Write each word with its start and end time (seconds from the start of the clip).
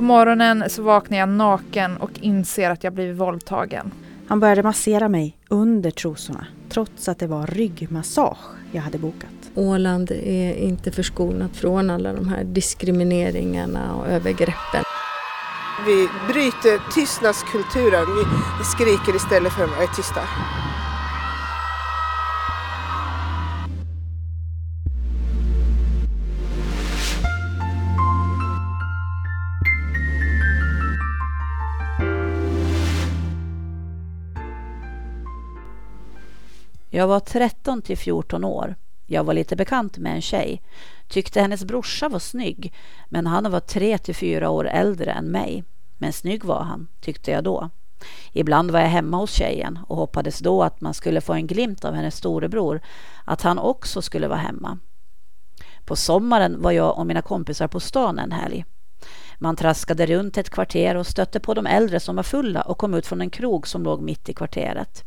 På 0.00 0.04
morgonen 0.04 0.64
så 0.70 0.82
vaknar 0.82 1.18
jag 1.18 1.28
naken 1.28 1.96
och 1.96 2.10
inser 2.20 2.70
att 2.70 2.84
jag 2.84 2.92
blivit 2.92 3.16
våldtagen. 3.16 3.90
Han 4.28 4.40
började 4.40 4.62
massera 4.62 5.08
mig 5.08 5.36
under 5.48 5.90
trosorna 5.90 6.46
trots 6.68 7.08
att 7.08 7.18
det 7.18 7.26
var 7.26 7.46
ryggmassage 7.46 8.38
jag 8.72 8.82
hade 8.82 8.98
bokat. 8.98 9.30
Åland 9.54 10.10
är 10.10 10.54
inte 10.54 10.92
förskonat 10.92 11.56
från 11.56 11.90
alla 11.90 12.12
de 12.12 12.28
här 12.28 12.44
diskrimineringarna 12.44 13.94
och 13.94 14.06
övergreppen. 14.06 14.84
Vi 15.86 16.08
bryter 16.28 16.92
tystnadskulturen. 16.94 18.06
Vi 18.58 18.64
skriker 18.64 19.16
istället 19.16 19.52
för 19.52 19.64
att 19.64 19.70
vara 19.70 19.86
tysta. 19.86 20.20
Jag 36.92 37.06
var 37.06 37.20
13 37.20 37.82
till 37.82 37.98
14 37.98 38.44
år. 38.44 38.74
Jag 39.06 39.24
var 39.24 39.34
lite 39.34 39.56
bekant 39.56 39.98
med 39.98 40.14
en 40.14 40.22
tjej. 40.22 40.62
Tyckte 41.08 41.40
hennes 41.40 41.64
brorsa 41.64 42.08
var 42.08 42.18
snygg, 42.18 42.74
men 43.08 43.26
han 43.26 43.50
var 43.50 43.60
3 43.60 43.98
till 43.98 44.14
4 44.14 44.50
år 44.50 44.68
äldre 44.68 45.12
än 45.12 45.30
mig. 45.30 45.64
Men 45.98 46.12
snygg 46.12 46.44
var 46.44 46.62
han, 46.62 46.88
tyckte 47.00 47.30
jag 47.30 47.44
då. 47.44 47.70
Ibland 48.32 48.70
var 48.70 48.80
jag 48.80 48.88
hemma 48.88 49.16
hos 49.16 49.32
tjejen 49.32 49.78
och 49.86 49.96
hoppades 49.96 50.38
då 50.38 50.62
att 50.62 50.80
man 50.80 50.94
skulle 50.94 51.20
få 51.20 51.32
en 51.32 51.46
glimt 51.46 51.84
av 51.84 51.94
hennes 51.94 52.16
storebror, 52.16 52.80
att 53.24 53.42
han 53.42 53.58
också 53.58 54.02
skulle 54.02 54.28
vara 54.28 54.38
hemma. 54.38 54.78
På 55.84 55.96
sommaren 55.96 56.62
var 56.62 56.70
jag 56.70 56.98
och 56.98 57.06
mina 57.06 57.22
kompisar 57.22 57.68
på 57.68 57.80
stan 57.80 58.18
en 58.18 58.32
helg. 58.32 58.64
Man 59.38 59.56
traskade 59.56 60.06
runt 60.06 60.38
ett 60.38 60.50
kvarter 60.50 60.94
och 60.94 61.06
stötte 61.06 61.40
på 61.40 61.54
de 61.54 61.66
äldre 61.66 62.00
som 62.00 62.16
var 62.16 62.22
fulla 62.22 62.62
och 62.62 62.78
kom 62.78 62.94
ut 62.94 63.06
från 63.06 63.20
en 63.20 63.30
krog 63.30 63.68
som 63.68 63.82
låg 63.82 64.02
mitt 64.02 64.28
i 64.28 64.32
kvarteret. 64.32 65.04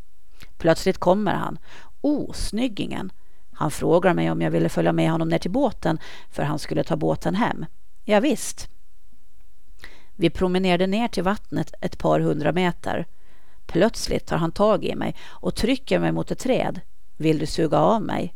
Plötsligt 0.64 0.98
kommer 0.98 1.34
han. 1.34 1.58
Oh, 2.00 2.32
snyggingen! 2.32 3.12
Han 3.52 3.70
frågar 3.70 4.14
mig 4.14 4.30
om 4.30 4.42
jag 4.42 4.50
ville 4.50 4.68
följa 4.68 4.92
med 4.92 5.10
honom 5.10 5.28
ner 5.28 5.38
till 5.38 5.50
båten 5.50 5.98
för 6.30 6.42
han 6.42 6.58
skulle 6.58 6.84
ta 6.84 6.96
båten 6.96 7.34
hem. 7.34 7.66
Ja, 8.04 8.20
visst. 8.20 8.68
Vi 10.16 10.30
promenerade 10.30 10.86
ner 10.86 11.08
till 11.08 11.22
vattnet 11.22 11.74
ett 11.80 11.98
par 11.98 12.20
hundra 12.20 12.52
meter. 12.52 13.06
Plötsligt 13.66 14.26
tar 14.26 14.36
han 14.36 14.52
tag 14.52 14.84
i 14.84 14.94
mig 14.94 15.14
och 15.26 15.54
trycker 15.54 15.98
mig 15.98 16.12
mot 16.12 16.30
ett 16.30 16.38
träd. 16.38 16.80
Vill 17.16 17.38
du 17.38 17.46
suga 17.46 17.78
av 17.78 18.02
mig? 18.02 18.34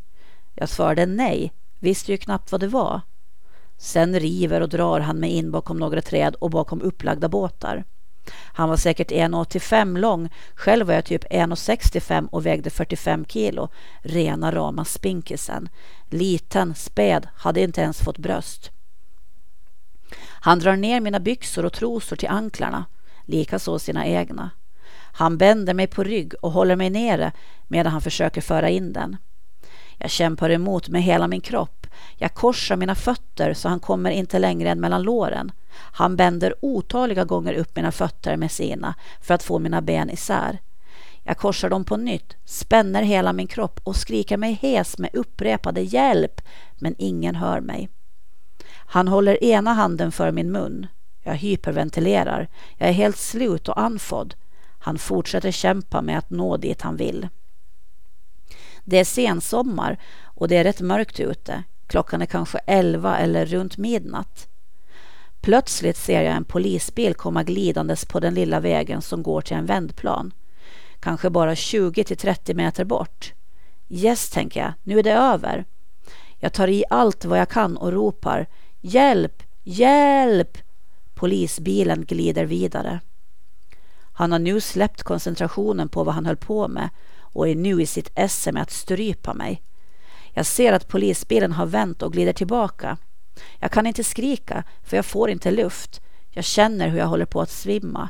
Jag 0.53 0.69
svarade 0.69 1.05
nej, 1.05 1.53
visste 1.79 2.11
ju 2.11 2.17
knappt 2.17 2.51
vad 2.51 2.61
det 2.61 2.67
var. 2.67 3.01
Sen 3.77 4.19
river 4.19 4.61
och 4.61 4.69
drar 4.69 4.99
han 4.99 5.19
mig 5.19 5.29
in 5.29 5.51
bakom 5.51 5.77
några 5.77 6.01
träd 6.01 6.35
och 6.35 6.49
bakom 6.49 6.81
upplagda 6.81 7.29
båtar. 7.29 7.83
Han 8.33 8.69
var 8.69 8.77
säkert 8.77 9.11
1,85 9.11 9.97
lång. 9.97 10.29
Själv 10.55 10.87
var 10.87 10.93
jag 10.93 11.05
typ 11.05 11.23
1,65 11.23 12.27
och 12.29 12.45
vägde 12.45 12.69
45 12.69 13.25
kilo. 13.25 13.69
Rena 14.01 14.51
rama 14.51 14.85
spinkisen. 14.85 15.69
Liten, 16.09 16.75
späd, 16.75 17.27
hade 17.35 17.61
inte 17.61 17.81
ens 17.81 17.99
fått 17.99 18.17
bröst. 18.17 18.71
Han 20.41 20.59
drar 20.59 20.75
ner 20.75 20.99
mina 20.99 21.19
byxor 21.19 21.65
och 21.65 21.73
trosor 21.73 22.15
till 22.15 22.29
anklarna, 22.29 22.85
likaså 23.25 23.79
sina 23.79 24.05
egna. 24.05 24.49
Han 25.13 25.37
bänder 25.37 25.73
mig 25.73 25.87
på 25.87 26.03
rygg 26.03 26.33
och 26.41 26.51
håller 26.51 26.75
mig 26.75 26.89
nere 26.89 27.31
medan 27.67 27.91
han 27.91 28.01
försöker 28.01 28.41
föra 28.41 28.69
in 28.69 28.93
den. 28.93 29.17
Jag 29.97 30.11
kämpar 30.11 30.49
emot 30.49 30.89
med 30.89 31.03
hela 31.03 31.27
min 31.27 31.41
kropp. 31.41 31.78
Jag 32.17 32.33
korsar 32.33 32.75
mina 32.75 32.95
fötter 32.95 33.53
så 33.53 33.69
han 33.69 33.79
kommer 33.79 34.11
inte 34.11 34.39
längre 34.39 34.69
än 34.69 34.79
mellan 34.79 35.03
låren. 35.03 35.51
Han 35.71 36.15
bänder 36.15 36.55
otaliga 36.61 37.23
gånger 37.23 37.53
upp 37.53 37.75
mina 37.75 37.91
fötter 37.91 38.37
med 38.37 38.51
sina 38.51 38.95
för 39.21 39.33
att 39.33 39.43
få 39.43 39.59
mina 39.59 39.81
ben 39.81 40.09
isär. 40.09 40.59
Jag 41.23 41.37
korsar 41.37 41.69
dem 41.69 41.85
på 41.85 41.97
nytt, 41.97 42.35
spänner 42.45 43.03
hela 43.03 43.33
min 43.33 43.47
kropp 43.47 43.79
och 43.83 43.95
skriker 43.95 44.37
mig 44.37 44.53
hes 44.61 44.97
med 44.97 45.09
upprepade 45.13 45.81
hjälp, 45.81 46.41
men 46.75 46.95
ingen 46.97 47.35
hör 47.35 47.61
mig. 47.61 47.89
Han 48.69 49.07
håller 49.07 49.43
ena 49.43 49.73
handen 49.73 50.11
för 50.11 50.31
min 50.31 50.51
mun. 50.51 50.87
Jag 51.23 51.35
hyperventilerar. 51.35 52.47
Jag 52.77 52.89
är 52.89 52.93
helt 52.93 53.17
slut 53.17 53.69
och 53.69 53.79
andfådd. 53.79 54.35
Han 54.79 54.97
fortsätter 54.97 55.51
kämpa 55.51 56.01
med 56.01 56.17
att 56.17 56.29
nå 56.29 56.57
dit 56.57 56.81
han 56.81 56.95
vill. 56.95 57.27
Det 58.83 58.97
är 58.97 59.05
sensommar 59.05 59.97
och 60.23 60.47
det 60.47 60.57
är 60.57 60.63
rätt 60.63 60.81
mörkt 60.81 61.19
ute. 61.19 61.63
Klockan 61.89 62.21
är 62.21 62.25
kanske 62.25 62.57
elva 62.57 63.17
eller 63.17 63.45
runt 63.45 63.77
midnatt. 63.77 64.47
Plötsligt 65.41 65.97
ser 65.97 66.21
jag 66.21 66.35
en 66.35 66.45
polisbil 66.45 67.13
komma 67.13 67.43
glidandes 67.43 68.05
på 68.05 68.19
den 68.19 68.33
lilla 68.33 68.59
vägen 68.59 69.01
som 69.01 69.23
går 69.23 69.41
till 69.41 69.57
en 69.57 69.65
vändplan. 69.65 70.33
Kanske 70.99 71.29
bara 71.29 71.55
20 71.55 72.03
till 72.03 72.17
30 72.17 72.53
meter 72.53 72.85
bort. 72.85 73.33
Yes, 73.89 74.29
tänker 74.29 74.59
jag, 74.59 74.73
nu 74.83 74.99
är 74.99 75.03
det 75.03 75.13
över. 75.13 75.65
Jag 76.37 76.53
tar 76.53 76.67
i 76.67 76.83
allt 76.89 77.25
vad 77.25 77.39
jag 77.39 77.49
kan 77.49 77.77
och 77.77 77.91
ropar 77.91 78.47
Hjälp! 78.81 79.43
Hjälp! 79.63 80.57
Polisbilen 81.13 82.05
glider 82.05 82.45
vidare. 82.45 82.99
Han 84.13 84.31
har 84.31 84.39
nu 84.39 84.61
släppt 84.61 85.03
koncentrationen 85.03 85.89
på 85.89 86.03
vad 86.03 86.15
han 86.15 86.25
höll 86.25 86.37
på 86.37 86.67
med 86.67 86.89
och 87.19 87.47
är 87.49 87.55
nu 87.55 87.81
i 87.81 87.85
sitt 87.85 88.11
esse 88.15 88.51
med 88.51 88.61
att 88.61 88.71
strypa 88.71 89.33
mig. 89.33 89.61
Jag 90.33 90.45
ser 90.45 90.73
att 90.73 90.87
polisbilen 90.87 91.51
har 91.51 91.65
vänt 91.65 92.01
och 92.01 92.13
glider 92.13 92.33
tillbaka. 92.33 92.97
Jag 93.59 93.71
kan 93.71 93.87
inte 93.87 94.03
skrika 94.03 94.63
för 94.83 94.95
jag 94.95 95.05
får 95.05 95.29
inte 95.29 95.51
luft. 95.51 96.01
Jag 96.31 96.43
känner 96.43 96.87
hur 96.87 96.97
jag 96.97 97.07
håller 97.07 97.25
på 97.25 97.41
att 97.41 97.49
svimma. 97.49 98.09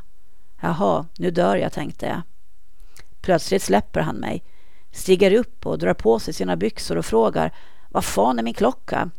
Jaha, 0.61 1.05
nu 1.17 1.31
dör 1.31 1.55
jag, 1.55 1.73
tänkte 1.73 2.05
jag. 2.05 2.21
Plötsligt 3.21 3.63
släpper 3.63 4.01
han 4.01 4.15
mig, 4.15 4.43
stiger 4.91 5.33
upp 5.33 5.65
och 5.65 5.77
drar 5.77 5.93
på 5.93 6.19
sig 6.19 6.33
sina 6.33 6.55
byxor 6.55 6.97
och 6.97 7.05
frågar 7.05 7.53
Vad 7.89 8.05
fan 8.05 8.39
är 8.39 8.43
min 8.43 8.53
klocka? 8.53 9.09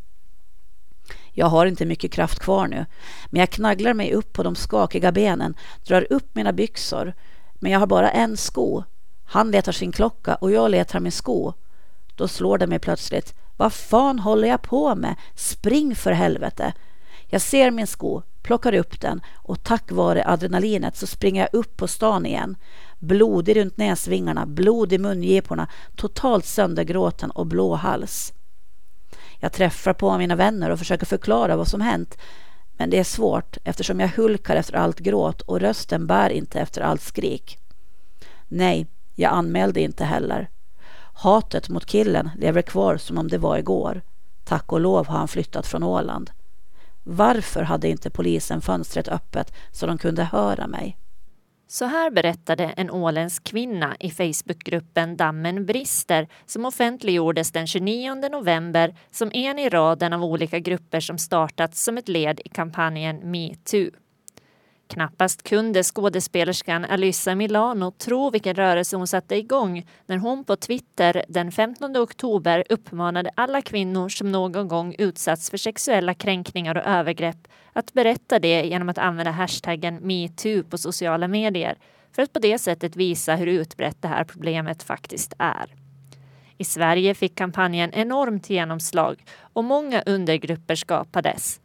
Jag 1.33 1.47
har 1.47 1.67
inte 1.67 1.87
mycket 1.87 2.13
kraft 2.13 2.39
kvar 2.39 2.67
nu, 2.67 2.87
men 3.31 3.41
jag 3.41 3.51
knagglar 3.51 3.95
mig 3.95 4.13
upp 4.13 4.33
på 4.33 4.43
de 4.43 4.55
skakiga 4.55 5.13
benen, 5.13 5.55
drar 5.85 6.07
upp 6.11 6.35
mina 6.35 6.53
byxor, 6.53 7.13
men 7.55 7.73
jag 7.73 7.79
har 7.79 7.87
bara 7.87 8.11
en 8.11 8.37
sko. 8.37 8.85
Han 9.25 9.51
letar 9.51 9.73
sin 9.73 9.93
klocka 9.93 10.35
och 10.35 10.53
jag 10.53 10.71
letar 10.71 11.01
min 11.01 11.13
sko. 11.13 11.53
Då 12.21 12.29
slår 12.29 12.59
det 12.59 12.67
mig 12.67 12.79
plötsligt. 12.79 13.35
Vad 13.57 13.73
fan 13.73 14.19
håller 14.19 14.49
jag 14.49 14.63
på 14.63 14.95
med? 14.95 15.15
Spring 15.35 15.97
för 15.97 16.13
helvete! 16.13 16.73
Jag 17.27 17.41
ser 17.41 17.71
min 17.71 17.87
sko, 17.87 18.23
plockar 18.43 18.75
upp 18.75 19.01
den 19.01 19.21
och 19.35 19.63
tack 19.63 19.91
vare 19.93 20.25
adrenalinet 20.27 20.97
så 20.97 21.07
springer 21.07 21.41
jag 21.41 21.61
upp 21.61 21.77
på 21.77 21.89
stan 21.89 22.27
igen. 22.27 22.57
Blodig 22.99 23.57
runt 23.57 23.77
näsvingarna, 23.77 24.47
blod 24.47 24.93
i 24.93 24.99
mungiporna, 24.99 25.69
totalt 25.97 26.47
söndergråten 26.47 27.31
och 27.31 27.47
blå 27.47 27.75
hals. 27.75 28.33
Jag 29.39 29.53
träffar 29.53 29.93
på 29.93 30.19
mina 30.19 30.37
vänner 30.37 30.71
och 30.71 30.79
försöker 30.79 31.07
förklara 31.07 31.57
vad 31.57 31.69
som 31.69 31.81
hänt. 31.81 32.19
Men 32.73 32.91
det 32.91 32.99
är 32.99 33.05
svårt 33.05 33.57
eftersom 33.65 34.01
jag 34.01 34.09
hulkar 34.09 34.57
efter 34.57 34.75
allt 34.75 34.99
gråt 34.99 35.41
och 35.41 35.61
rösten 35.61 36.07
bär 36.07 36.31
inte 36.31 36.61
efter 36.61 36.81
allt 36.81 37.03
skrik. 37.03 37.59
Nej, 38.49 38.87
jag 39.15 39.33
anmälde 39.33 39.81
inte 39.81 40.05
heller. 40.05 40.49
Hatet 41.23 41.69
mot 41.69 41.87
killen 41.87 42.31
lever 42.39 42.63
kvar 42.63 42.97
som 42.97 43.19
om 43.19 43.29
det 43.29 43.39
var 43.39 43.59
igår. 43.59 44.03
Tack 44.45 44.73
och 44.73 44.81
lov 44.81 45.07
har 45.07 45.19
han 45.19 45.29
flyttat 45.29 45.67
från 45.67 45.83
Åland. 45.83 46.31
Varför 47.03 47.63
hade 47.63 47.89
inte 47.89 48.11
polisen 48.11 48.61
fönstret 48.61 49.09
öppet 49.09 49.53
så 49.73 49.87
de 49.87 49.99
kunde 49.99 50.25
höra 50.25 50.67
mig? 50.67 50.99
Så 51.67 51.85
här 51.85 52.11
berättade 52.11 52.65
en 52.65 52.91
åländsk 52.91 53.45
kvinna 53.45 53.97
i 54.01 54.11
Facebookgruppen 54.11 55.17
Dammen 55.17 55.67
brister 55.67 56.29
som 56.47 56.65
offentliggjordes 56.65 57.53
den 57.53 57.67
29 57.67 58.15
november 58.15 58.95
som 59.11 59.31
en 59.35 59.59
i 59.59 59.69
raden 59.69 60.13
av 60.13 60.25
olika 60.25 60.59
grupper 60.59 61.01
som 61.01 61.19
startats 61.19 61.85
som 61.85 61.99
ett 61.99 62.09
led 62.09 62.41
i 62.45 62.49
kampanjen 62.49 63.31
metoo. 63.31 63.91
Knappast 64.91 65.43
kunde 65.43 65.83
skådespelerskan 65.83 66.85
Alyssa 66.85 67.35
Milano 67.35 67.91
tro 67.91 68.31
vilken 68.31 68.55
rörelse 68.55 68.97
hon 68.97 69.07
satte 69.07 69.37
igång 69.37 69.87
när 70.07 70.17
hon 70.17 70.45
på 70.45 70.57
Twitter 70.57 71.25
den 71.29 71.53
15 71.53 71.97
oktober 71.97 72.65
uppmanade 72.69 73.31
alla 73.35 73.63
kvinnor 73.63 74.09
som 74.09 74.33
någon 74.33 74.69
gång 74.69 74.95
utsatts 74.99 75.51
för 75.51 75.57
sexuella 75.57 76.15
kränkningar 76.15 76.77
och 76.77 76.87
övergrepp 76.87 77.49
att 77.73 77.93
berätta 77.93 78.39
det 78.39 78.63
genom 78.63 78.89
att 78.89 78.99
använda 78.99 79.31
hashtaggen 79.31 79.97
metoo 79.97 80.63
på 80.63 80.79
sociala 80.79 81.29
medier 81.29 81.79
för 82.13 82.23
att 82.23 82.33
på 82.33 82.39
det 82.39 82.59
sättet 82.59 82.97
visa 82.97 83.37
hur 83.37 83.47
utbrett 83.47 84.03
det 84.03 84.09
här 84.09 84.25
problemet 84.25 84.83
faktiskt 84.83 85.33
är. 85.39 85.75
I 86.59 86.65
Sverige 86.65 87.15
fick 87.15 87.35
kampanjen 87.35 87.91
enormt 87.93 88.51
genomslag 88.51 89.25
och 89.53 89.65
många 89.65 90.03
undergrupper 90.03 90.75
skapades. 90.75 91.60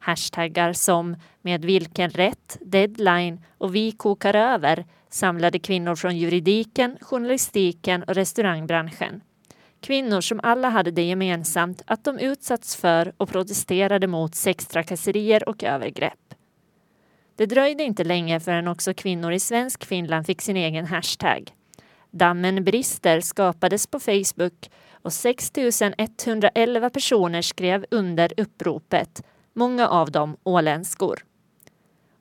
Hashtaggar 0.00 0.72
som 0.72 1.16
“med 1.42 1.64
vilken 1.64 2.10
rätt”, 2.10 2.58
“deadline” 2.60 3.44
och 3.58 3.74
“vi 3.74 3.92
kokar 3.92 4.34
över” 4.34 4.84
samlade 5.08 5.58
kvinnor 5.58 5.94
från 5.94 6.18
juridiken, 6.18 6.96
journalistiken 7.00 8.02
och 8.02 8.14
restaurangbranschen. 8.14 9.20
Kvinnor 9.80 10.20
som 10.20 10.40
alla 10.42 10.68
hade 10.68 10.90
det 10.90 11.02
gemensamt 11.02 11.82
att 11.86 12.04
de 12.04 12.18
utsatts 12.18 12.76
för 12.76 13.12
och 13.16 13.28
protesterade 13.28 14.06
mot 14.06 14.34
sextrakasserier 14.34 15.48
och 15.48 15.64
övergrepp. 15.64 16.34
Det 17.36 17.46
dröjde 17.46 17.82
inte 17.82 18.04
länge 18.04 18.40
förrän 18.40 18.68
också 18.68 18.94
kvinnor 18.94 19.32
i 19.32 19.40
svensk 19.40 19.84
Finland 19.84 20.26
fick 20.26 20.42
sin 20.42 20.56
egen 20.56 20.86
hashtag. 20.86 21.52
Dammen 22.10 22.64
brister 22.64 23.20
skapades 23.20 23.86
på 23.86 24.00
Facebook 24.00 24.70
och 25.02 25.12
6 25.12 25.52
111 25.98 26.90
personer 26.90 27.42
skrev 27.42 27.84
under 27.90 28.32
uppropet, 28.36 29.22
många 29.54 29.88
av 29.88 30.10
dem 30.10 30.36
åländskor. 30.42 31.18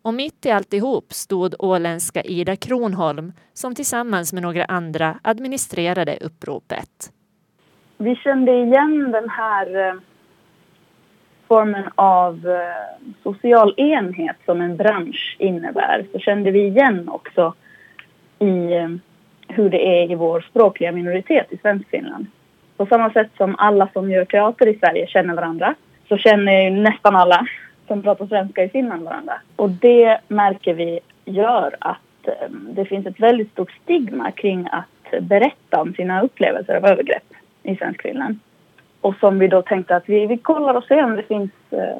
Och 0.01 0.13
mitt 0.13 0.45
i 0.45 0.51
alltihop 0.51 1.13
stod 1.13 1.55
åländska 1.59 2.21
Ida 2.21 2.55
Kronholm 2.55 3.33
som 3.53 3.75
tillsammans 3.75 4.33
med 4.33 4.43
några 4.43 4.65
andra 4.65 5.19
administrerade 5.21 6.17
uppropet. 6.21 7.11
Vi 7.97 8.15
kände 8.15 8.51
igen 8.51 9.11
den 9.11 9.29
här 9.29 9.87
eh, 9.87 9.93
formen 11.47 11.89
av 11.95 12.47
eh, 12.47 13.07
social 13.23 13.73
enhet 13.77 14.35
som 14.45 14.61
en 14.61 14.77
bransch 14.77 15.35
innebär 15.39 16.05
så 16.11 16.19
kände 16.19 16.51
vi 16.51 16.67
igen 16.67 17.09
också 17.09 17.53
i 18.39 18.73
eh, 18.73 18.89
hur 19.47 19.69
det 19.69 19.87
är 19.87 20.11
i 20.11 20.15
vår 20.15 20.41
språkliga 20.49 20.91
minoritet 20.91 21.53
i 21.53 21.57
Svenskfinland. 21.57 22.25
På 22.77 22.85
samma 22.85 23.13
sätt 23.13 23.29
som 23.37 23.55
alla 23.57 23.89
som 23.93 24.11
gör 24.11 24.25
teater 24.25 24.67
i 24.67 24.79
Sverige 24.79 25.07
känner 25.07 25.33
varandra 25.33 25.75
så 26.09 26.17
känner 26.17 26.61
ju 26.61 26.69
nästan 26.69 27.15
alla 27.15 27.47
som 27.87 28.01
pratar 28.01 28.25
svenska 28.25 28.63
i 28.63 28.69
Finland 28.69 29.03
varandra. 29.03 29.33
Och 29.55 29.69
det 29.69 30.19
märker 30.27 30.73
vi 30.73 30.99
gör 31.25 31.75
att 31.79 32.27
eh, 32.27 32.49
det 32.49 32.85
finns 32.85 33.07
ett 33.07 33.19
väldigt 33.19 33.51
stort 33.51 33.71
stigma 33.83 34.31
kring 34.31 34.67
att 34.71 35.21
berätta 35.21 35.81
om 35.81 35.93
sina 35.93 36.21
upplevelser 36.21 36.75
av 36.75 36.85
övergrepp 36.85 37.33
i 37.63 37.75
Svenskfinland. 37.75 38.39
Och 39.01 39.15
som 39.15 39.39
vi 39.39 39.47
då 39.47 39.61
tänkte 39.61 39.95
att 39.95 40.09
vi, 40.09 40.25
vi 40.25 40.37
kollar 40.37 40.73
och 40.73 40.83
ser 40.83 41.03
om 41.03 41.15
det 41.15 41.23
finns 41.23 41.51
eh, 41.69 41.97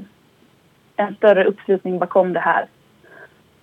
en 0.96 1.16
större 1.16 1.44
uppslutning 1.44 2.00
bakom 2.00 2.34
det 2.34 2.40
här. 2.40 2.66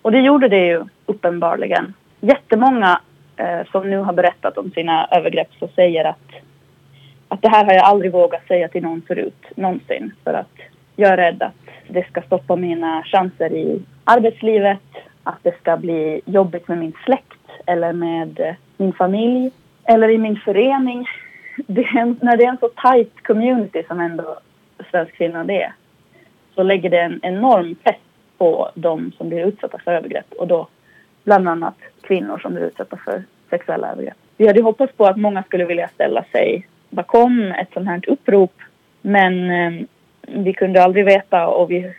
Och 0.02 0.12
det 0.12 0.20
gjorde 0.20 0.48
det 0.48 0.66
ju 0.66 0.84
uppenbarligen. 1.06 1.94
Jättemånga 2.20 3.00
eh, 3.36 3.60
som 3.72 3.90
nu 3.90 3.98
har 3.98 4.12
berättat 4.12 4.58
om 4.58 4.70
sina 4.70 5.08
övergrepp 5.10 5.48
så 5.58 5.68
säger 5.68 6.04
att, 6.04 6.32
att 7.36 7.42
det 7.42 7.48
här 7.48 7.64
har 7.64 7.72
jag 7.72 7.84
aldrig 7.84 8.12
vågat 8.12 8.46
säga 8.48 8.68
till 8.68 8.82
någon 8.82 9.02
förut, 9.02 9.44
någonsin. 9.56 10.12
För 10.24 10.34
att 10.34 10.58
jag 10.96 11.10
är 11.10 11.16
rädd 11.16 11.42
att 11.42 11.54
det 11.88 12.06
ska 12.06 12.22
stoppa 12.22 12.56
mina 12.56 13.02
chanser 13.02 13.52
i 13.52 13.82
arbetslivet, 14.04 14.88
att 15.22 15.38
det 15.42 15.58
ska 15.60 15.76
bli 15.76 16.20
jobbigt 16.24 16.68
med 16.68 16.78
min 16.78 16.92
släkt 17.04 17.44
eller 17.66 17.92
med 17.92 18.56
min 18.76 18.92
familj 18.92 19.50
eller 19.84 20.08
i 20.08 20.18
min 20.18 20.36
förening. 20.36 21.06
Det 21.66 21.82
en, 21.82 22.18
när 22.22 22.36
det 22.36 22.44
är 22.44 22.48
en 22.48 22.58
så 22.58 22.68
tight 22.68 23.22
community 23.22 23.82
som 23.88 24.00
ändå 24.00 24.38
Svenskfinland 24.90 25.50
är 25.50 25.72
så 26.54 26.62
lägger 26.62 26.90
det 26.90 27.00
en 27.00 27.20
enorm 27.22 27.74
press 27.74 28.00
på 28.38 28.70
de 28.74 29.12
som 29.16 29.28
blir 29.28 29.46
utsatta 29.46 29.78
för 29.78 29.92
övergrepp 29.92 30.32
och 30.32 30.46
då 30.46 30.68
bland 31.24 31.48
annat 31.48 31.76
kvinnor 32.00 32.38
som 32.38 32.54
blir 32.54 32.64
utsatta 32.64 32.96
för 32.96 33.22
sexuella 33.50 33.92
övergrepp. 33.92 34.16
Vi 34.36 34.46
hade 34.46 34.62
hoppats 34.62 34.92
på 34.96 35.04
att 35.06 35.16
många 35.16 35.42
skulle 35.42 35.64
vilja 35.64 35.88
ställa 35.88 36.24
sig 36.32 36.66
bakom 36.90 37.52
ett 37.52 37.68
sånt 37.72 37.88
här 37.88 38.00
upprop 38.08 38.52
men 39.02 39.50
eh, 39.50 39.86
vi 40.26 40.52
kunde 40.52 40.82
aldrig 40.82 41.04
veta 41.04 41.46
och 41.46 41.70
vi, 41.70 41.92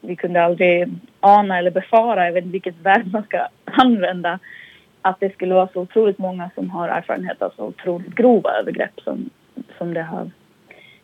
vi 0.00 0.16
kunde 0.16 0.42
aldrig 0.42 0.88
ana 1.20 1.58
eller 1.58 1.70
befara, 1.70 2.24
jag 2.24 2.32
vet 2.32 2.44
inte 2.44 2.52
vilket 2.52 2.80
verb 2.82 3.12
man 3.12 3.22
ska 3.22 3.46
använda, 3.64 4.38
att 5.02 5.20
det 5.20 5.32
skulle 5.32 5.54
vara 5.54 5.68
så 5.72 5.80
otroligt 5.80 6.18
många 6.18 6.50
som 6.54 6.70
har 6.70 6.88
erfarenhet 6.88 7.42
av 7.42 7.52
så 7.56 7.64
otroligt 7.64 8.14
grova 8.14 8.50
övergrepp 8.50 9.00
som, 9.00 9.30
som 9.78 9.94
det 9.94 10.02
har 10.02 10.30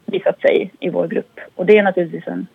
visat 0.07 0.41
sig 0.41 0.73
i 0.81 0.91
vår 0.91 1.09
grupp. 1.09 1.41
Och 1.55 1.67
det 1.67 1.79
är 1.79 1.83
naturligtvis 1.83 2.27
en, 2.27 2.47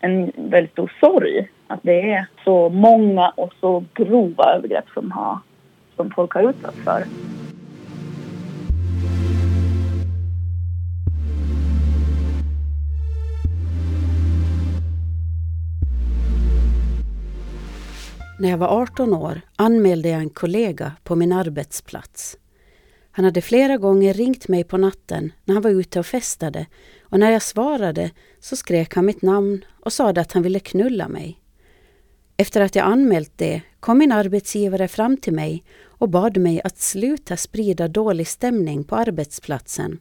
en 0.00 0.32
väldigt 0.36 0.72
stor 0.72 0.92
sorg 1.00 1.48
att 1.66 1.80
det 1.82 2.10
är 2.12 2.26
så 2.44 2.68
många 2.68 3.28
och 3.28 3.52
så 3.60 3.84
grova 3.94 4.44
övergrepp 4.44 4.88
som, 4.94 5.12
har, 5.12 5.38
som 5.96 6.10
folk 6.10 6.32
har 6.32 6.50
utsatts 6.50 6.84
för. 6.84 7.04
När 18.42 18.50
jag 18.50 18.58
var 18.58 18.68
18 18.68 19.14
år 19.14 19.40
anmälde 19.56 20.08
jag 20.08 20.20
en 20.20 20.30
kollega 20.30 20.92
på 21.04 21.16
min 21.16 21.32
arbetsplats. 21.32 22.36
Han 23.10 23.24
hade 23.24 23.42
flera 23.42 23.76
gånger 23.76 24.14
ringt 24.14 24.48
mig 24.48 24.64
på 24.64 24.76
natten 24.76 25.32
när 25.44 25.54
han 25.54 25.62
var 25.62 25.70
ute 25.70 25.98
och 25.98 26.06
festade 26.06 26.66
och 27.02 27.18
när 27.18 27.30
jag 27.30 27.42
svarade 27.42 28.10
så 28.40 28.56
skrek 28.56 28.94
han 28.94 29.06
mitt 29.06 29.22
namn 29.22 29.64
och 29.80 29.92
sade 29.92 30.20
att 30.20 30.32
han 30.32 30.42
ville 30.42 30.60
knulla 30.60 31.08
mig. 31.08 31.40
Efter 32.36 32.60
att 32.60 32.74
jag 32.74 32.86
anmält 32.86 33.32
det 33.36 33.62
kom 33.80 33.98
min 33.98 34.12
arbetsgivare 34.12 34.88
fram 34.88 35.16
till 35.16 35.32
mig 35.32 35.64
och 35.84 36.08
bad 36.08 36.36
mig 36.36 36.60
att 36.64 36.78
sluta 36.78 37.36
sprida 37.36 37.88
dålig 37.88 38.28
stämning 38.28 38.84
på 38.84 38.96
arbetsplatsen. 38.96 39.98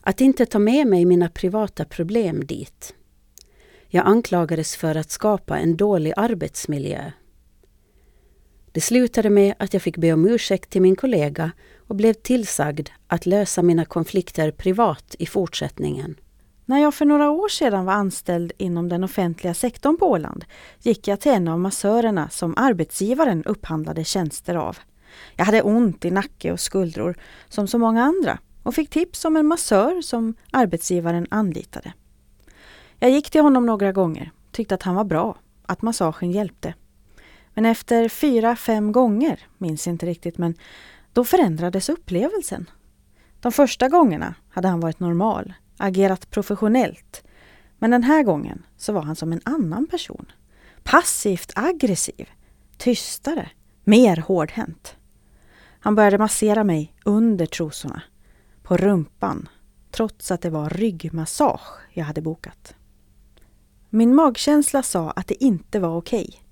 Att 0.00 0.20
inte 0.20 0.46
ta 0.46 0.58
med 0.58 0.86
mig 0.86 1.04
mina 1.04 1.28
privata 1.28 1.84
problem 1.84 2.46
dit. 2.46 2.94
Jag 3.88 4.06
anklagades 4.06 4.76
för 4.76 4.94
att 4.94 5.10
skapa 5.10 5.58
en 5.58 5.76
dålig 5.76 6.12
arbetsmiljö. 6.16 7.12
Det 8.78 8.82
slutade 8.82 9.30
med 9.30 9.54
att 9.58 9.72
jag 9.72 9.82
fick 9.82 9.96
be 9.96 10.12
om 10.12 10.26
ursäkt 10.26 10.70
till 10.70 10.82
min 10.82 10.96
kollega 10.96 11.50
och 11.88 11.94
blev 11.94 12.12
tillsagd 12.12 12.88
att 13.06 13.26
lösa 13.26 13.62
mina 13.62 13.84
konflikter 13.84 14.50
privat 14.50 15.14
i 15.18 15.26
fortsättningen. 15.26 16.16
När 16.64 16.78
jag 16.78 16.94
för 16.94 17.04
några 17.04 17.30
år 17.30 17.48
sedan 17.48 17.84
var 17.84 17.92
anställd 17.92 18.52
inom 18.58 18.88
den 18.88 19.04
offentliga 19.04 19.54
sektorn 19.54 19.96
på 19.96 20.06
Åland 20.06 20.44
gick 20.80 21.08
jag 21.08 21.20
till 21.20 21.32
en 21.32 21.48
av 21.48 21.60
massörerna 21.60 22.28
som 22.28 22.54
arbetsgivaren 22.56 23.44
upphandlade 23.44 24.04
tjänster 24.04 24.54
av. 24.54 24.78
Jag 25.36 25.44
hade 25.44 25.62
ont 25.62 26.04
i 26.04 26.10
nacke 26.10 26.52
och 26.52 26.60
skuldror 26.60 27.16
som 27.48 27.68
så 27.68 27.78
många 27.78 28.02
andra 28.02 28.38
och 28.62 28.74
fick 28.74 28.90
tips 28.90 29.24
om 29.24 29.36
en 29.36 29.46
massör 29.46 30.02
som 30.02 30.34
arbetsgivaren 30.50 31.26
anlitade. 31.30 31.92
Jag 32.98 33.10
gick 33.10 33.30
till 33.30 33.42
honom 33.42 33.66
några 33.66 33.92
gånger, 33.92 34.32
tyckte 34.52 34.74
att 34.74 34.82
han 34.82 34.94
var 34.94 35.04
bra, 35.04 35.36
att 35.66 35.82
massagen 35.82 36.30
hjälpte. 36.30 36.74
Men 37.58 37.66
efter 37.66 38.08
fyra, 38.08 38.56
fem 38.56 38.92
gånger, 38.92 39.46
minns 39.58 39.86
inte 39.86 40.06
riktigt, 40.06 40.38
men 40.38 40.54
då 41.12 41.24
förändrades 41.24 41.88
upplevelsen. 41.88 42.70
De 43.40 43.52
första 43.52 43.88
gångerna 43.88 44.34
hade 44.48 44.68
han 44.68 44.80
varit 44.80 45.00
normal, 45.00 45.54
agerat 45.76 46.30
professionellt. 46.30 47.24
Men 47.78 47.90
den 47.90 48.02
här 48.02 48.22
gången 48.22 48.62
så 48.76 48.92
var 48.92 49.02
han 49.02 49.16
som 49.16 49.32
en 49.32 49.40
annan 49.44 49.86
person. 49.86 50.32
Passivt 50.82 51.52
aggressiv, 51.54 52.28
tystare, 52.76 53.50
mer 53.84 54.16
hårdhänt. 54.16 54.96
Han 55.80 55.94
började 55.94 56.18
massera 56.18 56.64
mig 56.64 56.94
under 57.04 57.46
trosorna, 57.46 58.02
på 58.62 58.76
rumpan, 58.76 59.48
trots 59.90 60.30
att 60.30 60.42
det 60.42 60.50
var 60.50 60.70
ryggmassage 60.70 61.80
jag 61.92 62.04
hade 62.04 62.20
bokat. 62.20 62.74
Min 63.90 64.14
magkänsla 64.14 64.82
sa 64.82 65.10
att 65.10 65.26
det 65.26 65.44
inte 65.44 65.80
var 65.80 65.96
okej. 65.96 66.42